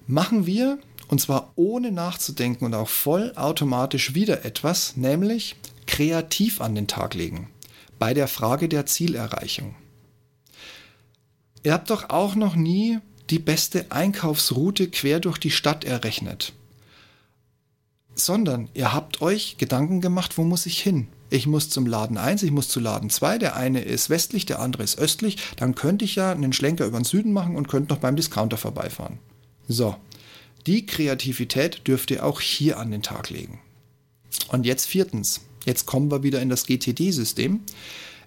machen 0.05 0.45
wir, 0.45 0.77
und 1.07 1.21
zwar 1.21 1.53
ohne 1.55 1.91
nachzudenken 1.91 2.65
und 2.65 2.73
auch 2.73 2.89
vollautomatisch 2.89 4.13
wieder 4.13 4.43
etwas, 4.43 4.97
nämlich 4.97 5.55
kreativ 5.87 6.61
an 6.61 6.75
den 6.75 6.87
Tag 6.87 7.13
legen, 7.13 7.49
bei 7.99 8.13
der 8.13 8.27
Frage 8.27 8.67
der 8.67 8.85
Zielerreichung. 8.85 9.75
Ihr 11.63 11.73
habt 11.73 11.89
doch 11.89 12.09
auch 12.09 12.35
noch 12.35 12.55
nie 12.55 12.99
die 13.29 13.39
beste 13.39 13.91
Einkaufsroute 13.91 14.89
quer 14.89 15.19
durch 15.19 15.37
die 15.37 15.51
Stadt 15.51 15.83
errechnet, 15.85 16.53
sondern 18.13 18.69
ihr 18.73 18.93
habt 18.93 19.21
euch 19.21 19.57
Gedanken 19.57 20.01
gemacht, 20.01 20.37
wo 20.37 20.43
muss 20.43 20.65
ich 20.65 20.81
hin? 20.81 21.07
Ich 21.29 21.47
muss 21.47 21.69
zum 21.69 21.85
Laden 21.85 22.17
1, 22.17 22.43
ich 22.43 22.51
muss 22.51 22.69
zu 22.69 22.79
Laden 22.79 23.09
2, 23.09 23.37
der 23.39 23.55
eine 23.55 23.81
ist 23.81 24.09
westlich, 24.09 24.45
der 24.45 24.59
andere 24.59 24.83
ist 24.83 24.99
östlich, 24.99 25.37
dann 25.57 25.75
könnte 25.75 26.05
ich 26.05 26.15
ja 26.15 26.31
einen 26.31 26.53
Schlenker 26.53 26.85
über 26.85 26.99
den 26.99 27.05
Süden 27.05 27.33
machen 27.33 27.55
und 27.55 27.67
könnte 27.67 27.93
noch 27.93 27.99
beim 27.99 28.15
Discounter 28.15 28.57
vorbeifahren. 28.57 29.19
So, 29.67 29.95
die 30.67 30.85
Kreativität 30.85 31.87
dürft 31.87 32.11
ihr 32.11 32.25
auch 32.25 32.41
hier 32.41 32.79
an 32.79 32.91
den 32.91 33.01
Tag 33.01 33.29
legen. 33.29 33.59
Und 34.49 34.65
jetzt 34.65 34.85
viertens, 34.87 35.41
jetzt 35.65 35.85
kommen 35.85 36.11
wir 36.11 36.23
wieder 36.23 36.41
in 36.41 36.49
das 36.49 36.65
GTD-System. 36.65 37.61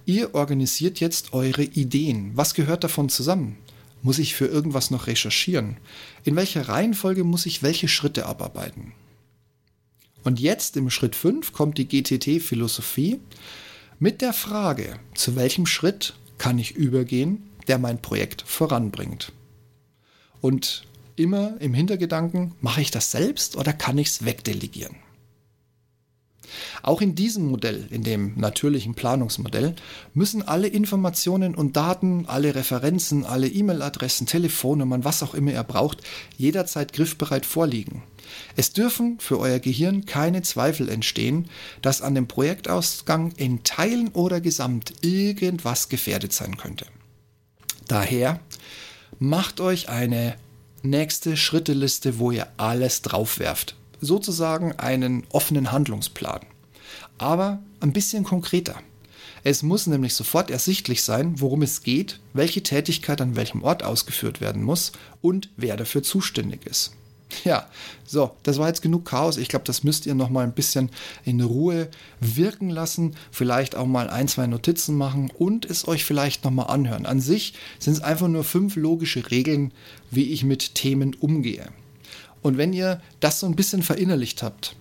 Ihr 0.07 0.35
organisiert 0.35 1.01
jetzt 1.01 1.33
eure 1.33 1.63
Ideen. 1.63 2.33
Was 2.35 2.55
gehört 2.55 2.83
davon 2.83 3.09
zusammen? 3.09 3.59
Muss 4.03 4.19
ich 4.19 4.35
für 4.35 4.47
irgendwas 4.47 4.91
noch 4.91 5.07
recherchieren? 5.07 5.77
In 6.25 6.37
welcher 6.37 6.69
Reihenfolge 6.69 7.25
muss 7.25 7.47
ich 7.47 7.63
welche 7.63 7.89
Schritte 7.89 8.27
abarbeiten? 8.27 8.93
Und 10.25 10.41
jetzt 10.41 10.77
im 10.77 10.91
Schritt 10.91 11.17
5 11.17 11.53
kommt 11.53 11.79
die 11.79 11.89
GTT-Philosophie 11.89 13.21
mit 13.99 14.21
der 14.21 14.33
Frage, 14.33 14.99
zu 15.15 15.37
welchem 15.37 15.67
Schritt 15.67 16.15
kann 16.39 16.59
ich 16.59 16.77
übergehen, 16.77 17.51
der 17.67 17.79
mein 17.79 18.01
Projekt 18.01 18.43
voranbringt. 18.47 19.33
Und 20.41 20.85
immer 21.17 21.61
im 21.61 21.75
Hintergedanken, 21.75 22.55
mache 22.61 22.81
ich 22.81 22.91
das 22.91 23.11
selbst 23.11 23.57
oder 23.57 23.73
kann 23.73 23.99
ich 23.99 24.09
es 24.09 24.25
wegdelegieren? 24.25 24.97
Auch 26.83 27.01
in 27.01 27.15
diesem 27.15 27.47
Modell, 27.47 27.87
in 27.91 28.03
dem 28.03 28.35
natürlichen 28.37 28.95
Planungsmodell, 28.95 29.75
müssen 30.15 30.47
alle 30.47 30.69
Informationen 30.69 31.55
und 31.55 31.77
Daten, 31.77 32.27
alle 32.27 32.55
Referenzen, 32.55 33.25
alle 33.25 33.49
E-Mail-Adressen, 33.49 34.27
Telefonnummern, 34.27 35.05
was 35.05 35.23
auch 35.23 35.35
immer 35.35 35.53
ihr 35.53 35.63
braucht, 35.63 36.03
jederzeit 36.37 36.93
griffbereit 36.93 37.47
vorliegen. 37.47 38.03
Es 38.57 38.73
dürfen 38.73 39.19
für 39.21 39.39
euer 39.39 39.59
Gehirn 39.59 40.05
keine 40.05 40.43
Zweifel 40.43 40.89
entstehen, 40.89 41.49
dass 41.83 42.03
an 42.03 42.15
dem 42.15 42.29
Projektausgang 42.29 43.33
in 43.37 43.63
Teilen 43.65 44.09
oder 44.09 44.41
Gesamt 44.41 44.93
irgendwas 45.03 45.89
gefährdet 45.89 46.33
sein 46.33 46.57
könnte. 46.57 46.87
Daher 47.87 48.41
macht 49.19 49.61
euch 49.61 49.89
eine 49.89 50.37
nächste 50.83 51.37
Schritteliste, 51.37 52.19
wo 52.19 52.31
ihr 52.31 52.49
alles 52.57 53.03
draufwerft. 53.03 53.78
Sozusagen 54.01 54.73
einen 54.73 55.25
offenen 55.31 55.73
Handlungsplan. 55.73 56.41
Aber 57.19 57.61
ein 57.81 57.93
bisschen 57.93 58.25
konkreter. 58.25 58.77
Es 59.45 59.63
muss 59.63 59.87
nämlich 59.87 60.15
sofort 60.15 60.51
ersichtlich 60.51 61.03
sein, 61.03 61.41
worum 61.41 61.63
es 61.63 61.83
geht, 61.83 62.21
welche 62.33 62.63
Tätigkeit 62.63 63.21
an 63.21 63.37
welchem 63.37 63.63
Ort 63.63 63.83
ausgeführt 63.83 64.41
werden 64.41 64.63
muss 64.63 64.93
und 65.21 65.51
wer 65.57 65.77
dafür 65.77 66.03
zuständig 66.03 66.67
ist. 66.67 66.93
Ja, 67.45 67.69
so, 68.07 68.31
das 68.43 68.59
war 68.59 68.69
jetzt 68.69 68.81
genug 68.81 69.05
Chaos. 69.05 69.37
Ich 69.37 69.49
glaube, 69.49 69.65
das 69.67 69.85
müsst 69.85 70.07
ihr 70.07 70.15
noch 70.15 70.31
mal 70.31 70.45
ein 70.45 70.55
bisschen 70.55 70.91
in 71.25 71.41
Ruhe 71.41 71.89
wirken 72.21 72.71
lassen, 72.71 73.17
vielleicht 73.31 73.77
auch 73.77 73.87
mal 73.87 74.09
ein, 74.09 74.29
zwei 74.29 74.47
Notizen 74.47 74.97
machen 74.97 75.31
und 75.37 75.67
es 75.67 75.87
euch 75.87 76.05
vielleicht 76.05 76.45
noch 76.45 76.51
mal 76.51 76.65
anhören. 76.65 77.07
An 77.07 77.21
sich 77.21 77.55
sind 77.79 77.93
es 77.93 78.03
einfach 78.03 78.29
nur 78.29 78.45
fünf 78.45 78.77
logische 78.77 79.31
Regeln, 79.31 79.73
wie 80.11 80.33
ich 80.33 80.43
mit 80.43 80.75
Themen 80.75 81.15
umgehe. 81.15 81.69
Und 82.43 82.57
wenn 82.57 82.73
ihr 82.73 83.01
das 83.21 83.41
so 83.41 83.47
ein 83.47 83.57
bisschen 83.57 83.83
verinnerlicht 83.83 84.43
habt, 84.43 84.77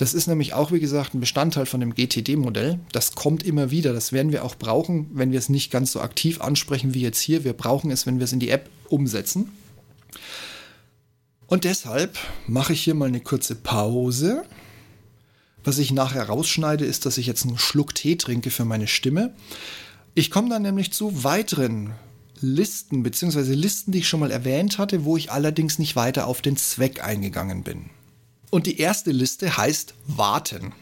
das 0.00 0.14
ist 0.14 0.28
nämlich 0.28 0.54
auch, 0.54 0.72
wie 0.72 0.80
gesagt, 0.80 1.12
ein 1.12 1.20
Bestandteil 1.20 1.66
von 1.66 1.80
dem 1.80 1.94
GTD-Modell. 1.94 2.80
Das 2.92 3.14
kommt 3.14 3.42
immer 3.42 3.70
wieder. 3.70 3.92
Das 3.92 4.12
werden 4.12 4.32
wir 4.32 4.46
auch 4.46 4.54
brauchen, 4.54 5.10
wenn 5.12 5.30
wir 5.30 5.38
es 5.38 5.50
nicht 5.50 5.70
ganz 5.70 5.92
so 5.92 6.00
aktiv 6.00 6.40
ansprechen 6.40 6.94
wie 6.94 7.02
jetzt 7.02 7.20
hier. 7.20 7.44
Wir 7.44 7.52
brauchen 7.52 7.90
es, 7.90 8.06
wenn 8.06 8.18
wir 8.18 8.24
es 8.24 8.32
in 8.32 8.40
die 8.40 8.48
App 8.48 8.70
umsetzen. 8.88 9.52
Und 11.46 11.64
deshalb 11.64 12.16
mache 12.46 12.72
ich 12.72 12.82
hier 12.82 12.94
mal 12.94 13.08
eine 13.08 13.20
kurze 13.20 13.56
Pause. 13.56 14.44
Was 15.64 15.76
ich 15.76 15.92
nachher 15.92 16.22
rausschneide, 16.22 16.86
ist, 16.86 17.04
dass 17.04 17.18
ich 17.18 17.26
jetzt 17.26 17.44
einen 17.44 17.58
Schluck 17.58 17.94
Tee 17.94 18.16
trinke 18.16 18.50
für 18.50 18.64
meine 18.64 18.86
Stimme. 18.86 19.34
Ich 20.14 20.30
komme 20.30 20.48
dann 20.48 20.62
nämlich 20.62 20.92
zu 20.92 21.24
weiteren 21.24 21.92
Listen, 22.40 23.02
beziehungsweise 23.02 23.54
Listen, 23.54 23.92
die 23.92 23.98
ich 23.98 24.08
schon 24.08 24.20
mal 24.20 24.30
erwähnt 24.30 24.78
hatte, 24.78 25.04
wo 25.04 25.16
ich 25.16 25.30
allerdings 25.30 25.78
nicht 25.78 25.96
weiter 25.96 26.26
auf 26.26 26.42
den 26.42 26.56
Zweck 26.56 27.04
eingegangen 27.04 27.62
bin. 27.62 27.90
Und 28.50 28.66
die 28.66 28.78
erste 28.78 29.12
Liste 29.12 29.56
heißt 29.56 29.94
Warten. 30.06 30.72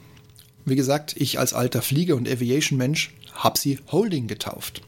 Wie 0.64 0.77
gesagt, 0.77 1.14
ich 1.16 1.38
als 1.38 1.53
alter 1.55 1.83
Flieger- 1.83 2.16
und 2.16 2.29
Aviation-Mensch 2.29 3.14
habe 3.33 3.59
sie 3.59 3.79
Holding 3.90 4.27
getauft. 4.27 4.83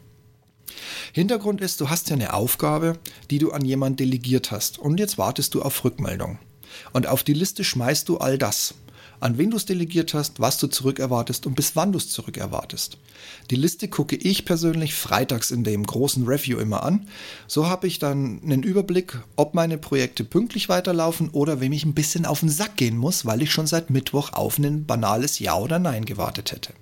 Hintergrund 1.13 1.61
ist, 1.61 1.81
du 1.81 1.91
hast 1.91 2.09
ja 2.11 2.17
eine 2.17 2.35
Aufgabe, 2.35 2.99
die 3.31 3.39
du 3.39 3.53
an 3.53 3.65
jemanden 3.65 3.97
delegiert 3.97 4.51
hast 4.51 4.79
und 4.79 4.99
jetzt 4.99 5.19
wartest 5.19 5.55
du 5.55 5.63
auf 5.63 5.85
Rückmeldung. 5.85 6.39
Und 6.93 7.07
auf 7.07 7.25
die 7.25 7.35
Liste 7.35 7.65
schmeißt 7.65 8.09
du 8.09 8.19
all 8.19 8.39
das. 8.39 8.75
An 9.21 9.37
wen 9.37 9.51
du 9.51 9.59
es 9.59 9.67
delegiert 9.67 10.15
hast, 10.15 10.41
was 10.41 10.57
du 10.57 10.67
zurückerwartest 10.67 11.47
und 11.47 11.55
bis 11.55 11.77
wann 11.77 11.93
du 11.93 11.99
es 11.99 12.09
zurückerwartest. 12.09 12.97
Die 13.51 13.57
Liste 13.57 13.89
gucke 13.89 14.17
ich 14.17 14.47
persönlich 14.47 14.95
freitags 14.95 15.51
in 15.51 15.63
dem 15.63 15.85
großen 15.85 16.27
Review 16.27 16.59
immer 16.59 16.83
an. 16.83 17.07
So 17.47 17.69
habe 17.69 17.87
ich 17.87 17.99
dann 17.99 18.41
einen 18.43 18.63
Überblick, 18.63 19.21
ob 19.37 19.53
meine 19.53 19.77
Projekte 19.77 20.25
pünktlich 20.25 20.71
weiterlaufen 20.71 21.29
oder 21.31 21.61
wem 21.61 21.73
ich 21.73 21.85
ein 21.85 21.95
bisschen 21.95 22.25
auf 22.25 22.41
den 22.41 22.49
Sack 22.49 22.77
gehen 22.77 22.97
muss, 22.97 23.27
weil 23.27 23.43
ich 23.43 23.53
schon 23.53 23.67
seit 23.67 23.91
Mittwoch 23.91 24.33
auf 24.33 24.59
ein 24.59 24.87
banales 24.87 25.39
Ja 25.39 25.57
oder 25.57 25.79
Nein 25.79 26.07
gewartet 26.07 26.53
hätte. 26.53 26.73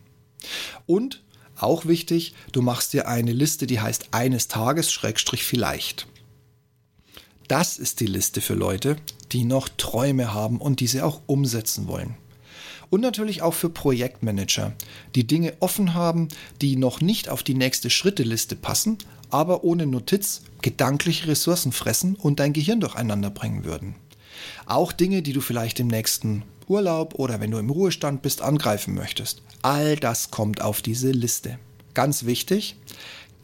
Und 0.86 1.22
Auch 1.60 1.86
wichtig, 1.86 2.34
du 2.52 2.62
machst 2.62 2.92
dir 2.92 3.08
eine 3.08 3.32
Liste, 3.32 3.66
die 3.66 3.80
heißt 3.80 4.08
eines 4.12 4.46
Tages 4.46 4.92
Schrägstrich 4.92 5.42
vielleicht. 5.42 6.06
Das 7.48 7.78
ist 7.78 8.00
die 8.00 8.06
Liste 8.06 8.40
für 8.40 8.54
Leute, 8.54 8.96
die 9.32 9.44
noch 9.44 9.68
Träume 9.68 10.32
haben 10.32 10.60
und 10.60 10.80
diese 10.80 11.04
auch 11.04 11.20
umsetzen 11.26 11.88
wollen. 11.88 12.14
Und 12.90 13.02
natürlich 13.02 13.42
auch 13.42 13.54
für 13.54 13.68
Projektmanager, 13.68 14.72
die 15.14 15.26
Dinge 15.26 15.54
offen 15.60 15.94
haben, 15.94 16.28
die 16.62 16.76
noch 16.76 17.00
nicht 17.00 17.28
auf 17.28 17.42
die 17.42 17.54
nächste 17.54 17.90
Schritteliste 17.90 18.56
passen, 18.56 18.98
aber 19.30 19.64
ohne 19.64 19.86
Notiz 19.86 20.42
gedankliche 20.62 21.28
Ressourcen 21.28 21.72
fressen 21.72 22.16
und 22.16 22.40
dein 22.40 22.52
Gehirn 22.52 22.80
durcheinander 22.80 23.30
bringen 23.30 23.64
würden. 23.64 23.94
Auch 24.66 24.92
Dinge, 24.92 25.22
die 25.22 25.32
du 25.32 25.40
vielleicht 25.40 25.80
im 25.80 25.88
nächsten 25.88 26.44
Urlaub 26.66 27.14
oder 27.14 27.40
wenn 27.40 27.50
du 27.50 27.58
im 27.58 27.70
Ruhestand 27.70 28.22
bist, 28.22 28.42
angreifen 28.42 28.94
möchtest. 28.94 29.42
All 29.62 29.96
das 29.96 30.30
kommt 30.30 30.60
auf 30.60 30.82
diese 30.82 31.10
Liste. 31.10 31.58
Ganz 31.94 32.24
wichtig, 32.24 32.76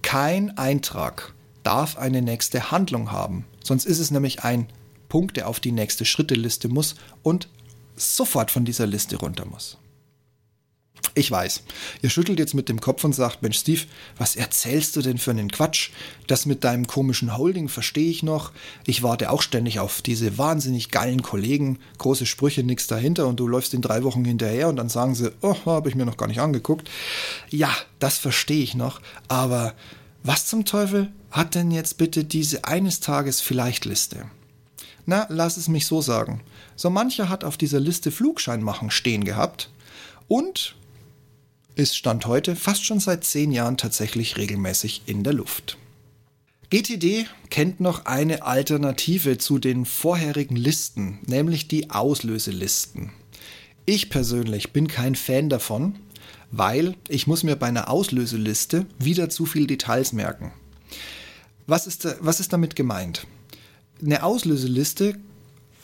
kein 0.03 0.57
Eintrag 0.57 1.35
darf 1.63 1.97
eine 1.97 2.23
nächste 2.23 2.71
Handlung 2.71 3.11
haben. 3.11 3.45
Sonst 3.63 3.87
ist 3.87 3.99
es 3.99 4.11
nämlich 4.11 4.45
ein 4.45 4.69
Punkt, 5.09 5.37
der 5.37 5.49
auf 5.49 5.61
die 5.61 5.73
nächste 5.73 6.05
Schritteliste 6.05 6.69
muss 6.69 6.97
und 7.23 7.49
sofort 7.97 8.51
von 8.51 8.65
dieser 8.65 8.87
Liste 8.87 9.17
runter 9.17 9.47
muss. 9.47 9.79
Ich 11.17 11.31
weiß, 11.31 11.63
ihr 12.03 12.11
schüttelt 12.11 12.41
jetzt 12.41 12.55
mit 12.55 12.69
dem 12.69 12.81
Kopf 12.81 13.05
und 13.05 13.15
sagt, 13.15 13.41
Mensch 13.43 13.59
Steve, 13.59 13.83
was 14.19 14.35
erzählst 14.35 14.97
du 14.97 15.03
denn 15.03 15.19
für 15.19 15.31
einen 15.31 15.51
Quatsch? 15.51 15.91
Das 16.27 16.45
mit 16.45 16.65
deinem 16.65 16.89
komischen 16.89 17.37
Holding 17.37 17.69
verstehe 17.69 18.11
ich 18.11 18.25
noch. 18.25 18.51
Ich 18.85 19.05
warte 19.05 19.31
auch 19.31 19.41
ständig 19.41 19.79
auf 19.79 20.03
diese 20.03 20.39
wahnsinnig 20.39 20.91
geilen 20.91 21.23
Kollegen, 21.23 21.79
große 21.99 22.27
Sprüche, 22.27 22.65
nichts 22.65 22.89
dahinter 22.89 23.29
und 23.29 23.39
du 23.39 23.47
läufst 23.47 23.75
in 23.75 23.83
drei 23.83 24.03
Wochen 24.03 24.25
hinterher 24.25 24.69
und 24.69 24.77
dann 24.77 24.89
sagen 24.89 25.15
sie, 25.15 25.31
oh, 25.41 25.57
habe 25.67 25.89
ich 25.89 25.95
mir 25.95 26.07
noch 26.07 26.17
gar 26.17 26.27
nicht 26.27 26.41
angeguckt. 26.41 26.91
Ja, 27.49 27.71
das 28.01 28.19
verstehe 28.19 28.65
ich 28.65 28.75
noch, 28.75 29.01
aber 29.29 29.75
was 30.25 30.47
zum 30.47 30.65
Teufel 30.65 31.13
hat 31.31 31.55
denn 31.55 31.71
jetzt 31.71 31.97
bitte 31.97 32.25
diese 32.25 32.65
eines 32.65 32.99
Tages 32.99 33.41
vielleicht 33.41 33.85
Liste? 33.85 34.27
Na, 35.07 35.27
lass 35.29 35.59
es 35.59 35.69
mich 35.69 35.87
so 35.87 36.01
sagen. 36.01 36.41
So 36.77 36.91
mancher 36.91 37.29
hat 37.29 37.45
auf 37.45 37.57
dieser 37.57 37.81
Liste 37.81 38.11
Flugschein 38.11 38.63
machen 38.63 38.91
stehen 38.91 39.25
gehabt 39.25 39.71
und 40.29 40.77
ist 41.77 41.97
Stand 41.97 42.27
heute 42.27 42.57
fast 42.57 42.85
schon 42.85 43.01
seit 43.01 43.25
zehn 43.25 43.53
Jahren 43.53 43.77
tatsächlich 43.77 44.37
regelmäßig 44.37 45.03
in 45.07 45.25
der 45.25 45.33
Luft. 45.33 45.77
GTD 46.71 47.27
kennt 47.51 47.81
noch 47.81 48.07
eine 48.07 48.43
Alternative 48.43 49.39
zu 49.39 49.59
den 49.59 49.85
vorherigen 49.85 50.57
Listen, 50.57 51.19
nämlich 51.27 51.69
die 51.69 51.91
Auslöselisten. 51.91 53.13
Ich 53.87 54.09
persönlich 54.09 54.73
bin 54.73 54.89
kein 54.89 55.15
Fan 55.15 55.49
davon, 55.49 55.97
weil 56.51 56.97
ich 57.09 57.27
muss 57.27 57.43
mir 57.43 57.57
bei 57.57 57.67
einer 57.67 57.91
Auslöseliste 57.91 58.87
wieder 58.99 59.29
zu 59.29 59.47
viele 59.47 59.67
Details 59.67 60.13
merken. 60.13 60.53
Was 61.67 61.87
ist, 61.87 62.09
was 62.21 62.41
ist 62.41 62.53
damit 62.53 62.77
gemeint? 62.77 63.27
Eine 64.03 64.23
Auslöseliste 64.23 65.17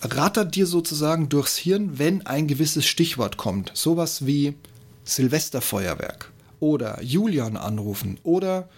rattert 0.03 0.55
dir 0.55 0.67
sozusagen 0.67 1.29
durchs 1.29 1.57
Hirn, 1.57 1.99
wenn 1.99 2.27
ein 2.27 2.47
gewisses 2.47 2.87
Stichwort 2.87 3.37
kommt. 3.37 3.73
Sowas 3.75 4.27
wie 4.27 4.55
Silvesterfeuerwerk 5.05 6.31
oder 6.61 7.03
Julian 7.03 7.57
anrufen 7.57 8.19
oder 8.23 8.69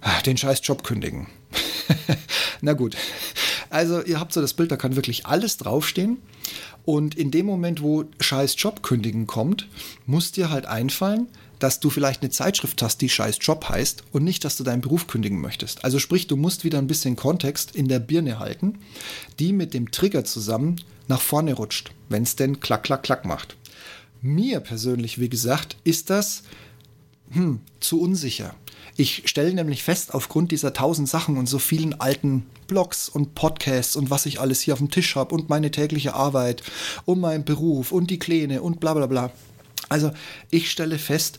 ah, 0.00 0.20
den 0.22 0.36
scheiß 0.36 0.60
Job 0.62 0.84
kündigen. 0.84 1.26
Na 2.60 2.72
gut. 2.72 2.96
Also 3.70 4.02
ihr 4.02 4.20
habt 4.20 4.32
so 4.32 4.40
das 4.40 4.54
Bild, 4.54 4.70
da 4.70 4.76
kann 4.76 4.96
wirklich 4.96 5.26
alles 5.26 5.56
draufstehen. 5.56 6.18
Und 6.84 7.14
in 7.14 7.30
dem 7.30 7.46
Moment, 7.46 7.82
wo 7.82 8.04
scheiß 8.20 8.54
Job 8.58 8.82
kündigen 8.82 9.26
kommt, 9.26 9.68
muss 10.06 10.32
dir 10.32 10.50
halt 10.50 10.66
einfallen, 10.66 11.28
dass 11.64 11.80
du 11.80 11.88
vielleicht 11.88 12.20
eine 12.20 12.30
Zeitschrift 12.30 12.82
hast, 12.82 13.00
die 13.00 13.08
scheiß 13.08 13.38
Job 13.40 13.70
heißt 13.70 14.04
und 14.12 14.22
nicht, 14.22 14.44
dass 14.44 14.56
du 14.56 14.64
deinen 14.64 14.82
Beruf 14.82 15.06
kündigen 15.06 15.40
möchtest. 15.40 15.82
Also 15.82 15.98
sprich, 15.98 16.26
du 16.26 16.36
musst 16.36 16.62
wieder 16.62 16.76
ein 16.76 16.86
bisschen 16.86 17.16
Kontext 17.16 17.74
in 17.74 17.88
der 17.88 18.00
Birne 18.00 18.38
halten, 18.38 18.80
die 19.38 19.54
mit 19.54 19.72
dem 19.72 19.90
Trigger 19.90 20.26
zusammen 20.26 20.76
nach 21.08 21.22
vorne 21.22 21.54
rutscht, 21.54 21.92
wenn 22.10 22.22
es 22.22 22.36
denn 22.36 22.60
klack, 22.60 22.82
klack, 22.82 23.02
klack 23.02 23.24
macht. 23.24 23.56
Mir 24.20 24.60
persönlich, 24.60 25.18
wie 25.18 25.30
gesagt, 25.30 25.78
ist 25.84 26.10
das 26.10 26.42
hm, 27.30 27.60
zu 27.80 27.98
unsicher. 27.98 28.54
Ich 28.98 29.22
stelle 29.24 29.54
nämlich 29.54 29.82
fest, 29.82 30.12
aufgrund 30.12 30.52
dieser 30.52 30.74
tausend 30.74 31.08
Sachen 31.08 31.38
und 31.38 31.48
so 31.48 31.58
vielen 31.58 31.98
alten 31.98 32.44
Blogs 32.66 33.08
und 33.08 33.34
Podcasts 33.34 33.96
und 33.96 34.10
was 34.10 34.26
ich 34.26 34.38
alles 34.38 34.60
hier 34.60 34.74
auf 34.74 34.80
dem 34.80 34.90
Tisch 34.90 35.16
habe 35.16 35.34
und 35.34 35.48
meine 35.48 35.70
tägliche 35.70 36.12
Arbeit 36.12 36.62
und 37.06 37.20
mein 37.20 37.46
Beruf 37.46 37.90
und 37.90 38.10
die 38.10 38.18
Kleine 38.18 38.60
und 38.60 38.80
bla 38.80 38.92
bla 38.92 39.06
bla. 39.06 39.32
Also 39.88 40.12
ich 40.50 40.70
stelle 40.70 40.98
fest, 40.98 41.38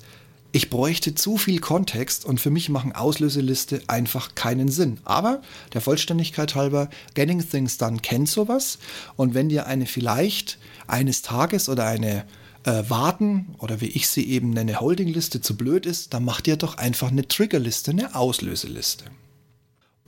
ich 0.51 0.69
bräuchte 0.69 1.13
zu 1.15 1.37
viel 1.37 1.59
Kontext 1.59 2.23
und 2.23 2.39
für 2.39 2.49
mich 2.49 2.69
machen 2.69 2.93
Auslöseliste 2.93 3.81
einfach 3.87 4.35
keinen 4.35 4.69
Sinn. 4.69 4.99
Aber 5.03 5.41
der 5.73 5.81
Vollständigkeit 5.81 6.55
halber, 6.55 6.89
Getting 7.13 7.47
Things 7.47 7.77
Done 7.77 7.99
kennt 7.99 8.29
sowas 8.29 8.79
und 9.17 9.33
wenn 9.33 9.49
dir 9.49 9.65
eine 9.65 9.85
vielleicht 9.85 10.57
eines 10.87 11.21
Tages 11.23 11.67
oder 11.67 11.85
eine 11.85 12.25
äh, 12.63 12.83
Warten 12.87 13.55
oder 13.59 13.81
wie 13.81 13.87
ich 13.87 14.07
sie 14.07 14.27
eben 14.29 14.51
nenne, 14.51 14.79
Holdingliste 14.79 15.41
zu 15.41 15.57
blöd 15.57 15.85
ist, 15.85 16.13
dann 16.13 16.23
macht 16.23 16.47
ihr 16.47 16.57
doch 16.57 16.77
einfach 16.77 17.11
eine 17.11 17.27
Triggerliste, 17.27 17.91
eine 17.91 18.15
Auslöseliste. 18.15 19.05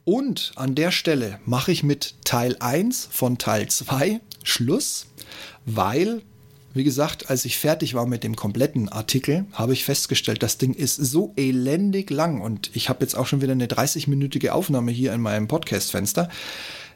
Und 0.05 0.53
an 0.55 0.73
der 0.73 0.91
Stelle 0.91 1.39
mache 1.45 1.73
ich 1.73 1.83
mit 1.83 2.15
Teil 2.23 2.55
1 2.61 3.09
von 3.11 3.37
Teil 3.37 3.67
2 3.67 4.21
Schluss, 4.43 5.07
weil, 5.65 6.21
wie 6.77 6.83
gesagt, 6.83 7.29
als 7.29 7.43
ich 7.45 7.57
fertig 7.57 7.93
war 7.93 8.05
mit 8.05 8.23
dem 8.23 8.35
kompletten 8.35 8.89
Artikel, 8.89 9.45
habe 9.51 9.73
ich 9.73 9.83
festgestellt, 9.83 10.43
das 10.43 10.57
Ding 10.57 10.73
ist 10.73 10.95
so 10.95 11.33
elendig 11.35 12.09
lang 12.09 12.39
und 12.39 12.69
ich 12.73 12.89
habe 12.89 13.03
jetzt 13.03 13.15
auch 13.15 13.27
schon 13.27 13.41
wieder 13.41 13.51
eine 13.51 13.67
30-minütige 13.67 14.49
Aufnahme 14.49 14.91
hier 14.91 15.13
in 15.13 15.21
meinem 15.21 15.47
Podcast-Fenster. 15.47 16.29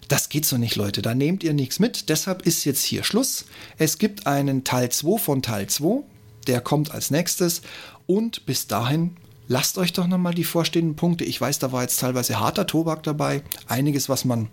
Das 0.08 0.30
geht 0.30 0.46
so 0.46 0.58
nicht, 0.58 0.76
Leute. 0.76 1.02
Da 1.02 1.15
nehmt 1.15 1.44
ihr 1.44 1.54
nichts 1.54 1.80
mit. 1.80 2.10
Deshalb 2.10 2.46
ist 2.46 2.65
jetzt 2.65 2.84
hier 2.84 3.04
Schluss. 3.04 3.46
Es 3.78 3.98
gibt 3.98 4.28
einen 4.28 4.63
Teil 4.63 4.89
2 4.89 5.17
von 5.17 5.41
Teil 5.41 5.67
2. 5.67 6.04
Der 6.48 6.60
kommt 6.60 6.91
als 6.91 7.12
nächstes. 7.12 7.62
Und 8.08 8.46
bis 8.46 8.67
dahin 8.67 9.15
lasst 9.48 9.78
euch 9.78 9.94
doch 9.94 10.08
nochmal 10.08 10.34
die 10.34 10.44
vorstehenden 10.44 10.96
Punkte. 10.96 11.24
Ich 11.24 11.39
weiß, 11.39 11.60
da 11.60 11.72
war 11.72 11.84
jetzt 11.84 12.00
teilweise 12.00 12.39
harter 12.39 12.67
Tobak 12.67 13.04
dabei. 13.04 13.41
Einiges, 13.67 14.10
was 14.10 14.26
man 14.26 14.50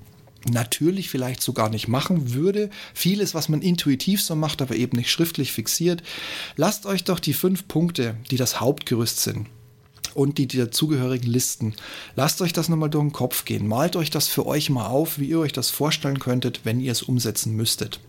natürlich 0.50 1.10
vielleicht 1.10 1.42
so 1.42 1.52
gar 1.52 1.70
nicht 1.70 1.88
machen 1.88 2.34
würde. 2.34 2.70
Vieles, 2.94 3.34
was 3.34 3.48
man 3.48 3.62
intuitiv 3.62 4.22
so 4.22 4.34
macht, 4.34 4.62
aber 4.62 4.76
eben 4.76 4.96
nicht 4.96 5.10
schriftlich 5.10 5.52
fixiert. 5.52 6.02
Lasst 6.56 6.86
euch 6.86 7.04
doch 7.04 7.20
die 7.20 7.32
fünf 7.32 7.68
Punkte, 7.68 8.16
die 8.30 8.36
das 8.36 8.60
Hauptgerüst 8.60 9.20
sind, 9.20 9.46
und 10.14 10.38
die 10.38 10.48
dazugehörigen 10.48 11.30
Listen. 11.30 11.74
Lasst 12.16 12.40
euch 12.42 12.52
das 12.52 12.68
nochmal 12.68 12.90
durch 12.90 13.04
den 13.04 13.12
Kopf 13.12 13.44
gehen. 13.44 13.66
Malt 13.66 13.96
euch 13.96 14.10
das 14.10 14.28
für 14.28 14.46
euch 14.46 14.70
mal 14.70 14.86
auf, 14.86 15.18
wie 15.18 15.26
ihr 15.26 15.38
euch 15.38 15.52
das 15.52 15.70
vorstellen 15.70 16.18
könntet, 16.18 16.60
wenn 16.64 16.80
ihr 16.80 16.92
es 16.92 17.02
umsetzen 17.02 17.54
müsstet. 17.54 18.00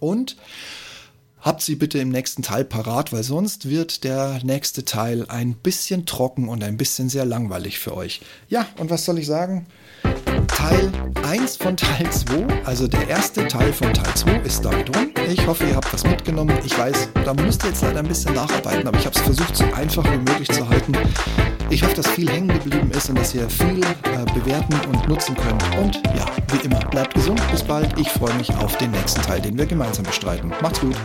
Und 0.00 0.36
habt 1.40 1.62
sie 1.62 1.76
bitte 1.76 1.98
im 1.98 2.08
nächsten 2.08 2.42
Teil 2.42 2.64
parat, 2.64 3.12
weil 3.12 3.22
sonst 3.22 3.68
wird 3.68 4.02
der 4.02 4.40
nächste 4.42 4.84
Teil 4.84 5.26
ein 5.28 5.54
bisschen 5.54 6.06
trocken 6.06 6.48
und 6.48 6.64
ein 6.64 6.76
bisschen 6.76 7.08
sehr 7.08 7.26
langweilig 7.26 7.78
für 7.78 7.94
euch. 7.94 8.20
Ja, 8.48 8.66
und 8.78 8.90
was 8.90 9.04
soll 9.04 9.18
ich 9.18 9.26
sagen? 9.26 9.66
Teil 10.46 10.90
1 11.26 11.56
von 11.56 11.76
Teil 11.76 12.10
2, 12.10 12.46
also 12.64 12.86
der 12.88 13.08
erste 13.08 13.46
Teil 13.46 13.72
von 13.72 13.92
Teil 13.92 14.14
2 14.14 14.36
ist 14.38 14.64
damit 14.64 14.96
rum. 14.96 15.10
Ich 15.28 15.46
hoffe, 15.46 15.64
ihr 15.64 15.76
habt 15.76 15.92
was 15.92 16.04
mitgenommen. 16.04 16.58
Ich 16.64 16.78
weiß, 16.78 17.08
da 17.24 17.34
müsst 17.34 17.62
ihr 17.64 17.70
jetzt 17.70 17.82
leider 17.82 18.00
ein 18.00 18.08
bisschen 18.08 18.34
nacharbeiten, 18.34 18.86
aber 18.86 18.98
ich 18.98 19.06
habe 19.06 19.16
es 19.16 19.22
versucht, 19.22 19.56
so 19.56 19.64
einfach 19.74 20.04
wie 20.04 20.18
möglich 20.18 20.50
zu 20.50 20.68
halten. 20.68 20.92
Ich 21.70 21.82
hoffe, 21.82 21.94
dass 21.94 22.08
viel 22.08 22.30
hängen 22.30 22.48
geblieben 22.48 22.90
ist 22.90 23.08
und 23.08 23.18
dass 23.18 23.34
ihr 23.34 23.48
viel 23.48 23.82
äh, 23.82 24.24
bewerten 24.34 24.74
und 24.88 25.08
nutzen 25.08 25.34
könnt. 25.36 25.62
Und 25.78 25.96
ja, 26.16 26.26
wie 26.52 26.64
immer, 26.64 26.80
bleibt 26.90 27.14
gesund, 27.14 27.40
bis 27.50 27.62
bald. 27.62 27.98
Ich 27.98 28.08
freue 28.10 28.34
mich 28.34 28.54
auf 28.56 28.76
den 28.76 28.90
nächsten 28.90 29.22
Teil, 29.22 29.40
den 29.40 29.56
wir 29.58 29.66
gemeinsam 29.66 30.04
bestreiten. 30.04 30.52
Macht's 30.60 30.80
gut. 30.80 30.96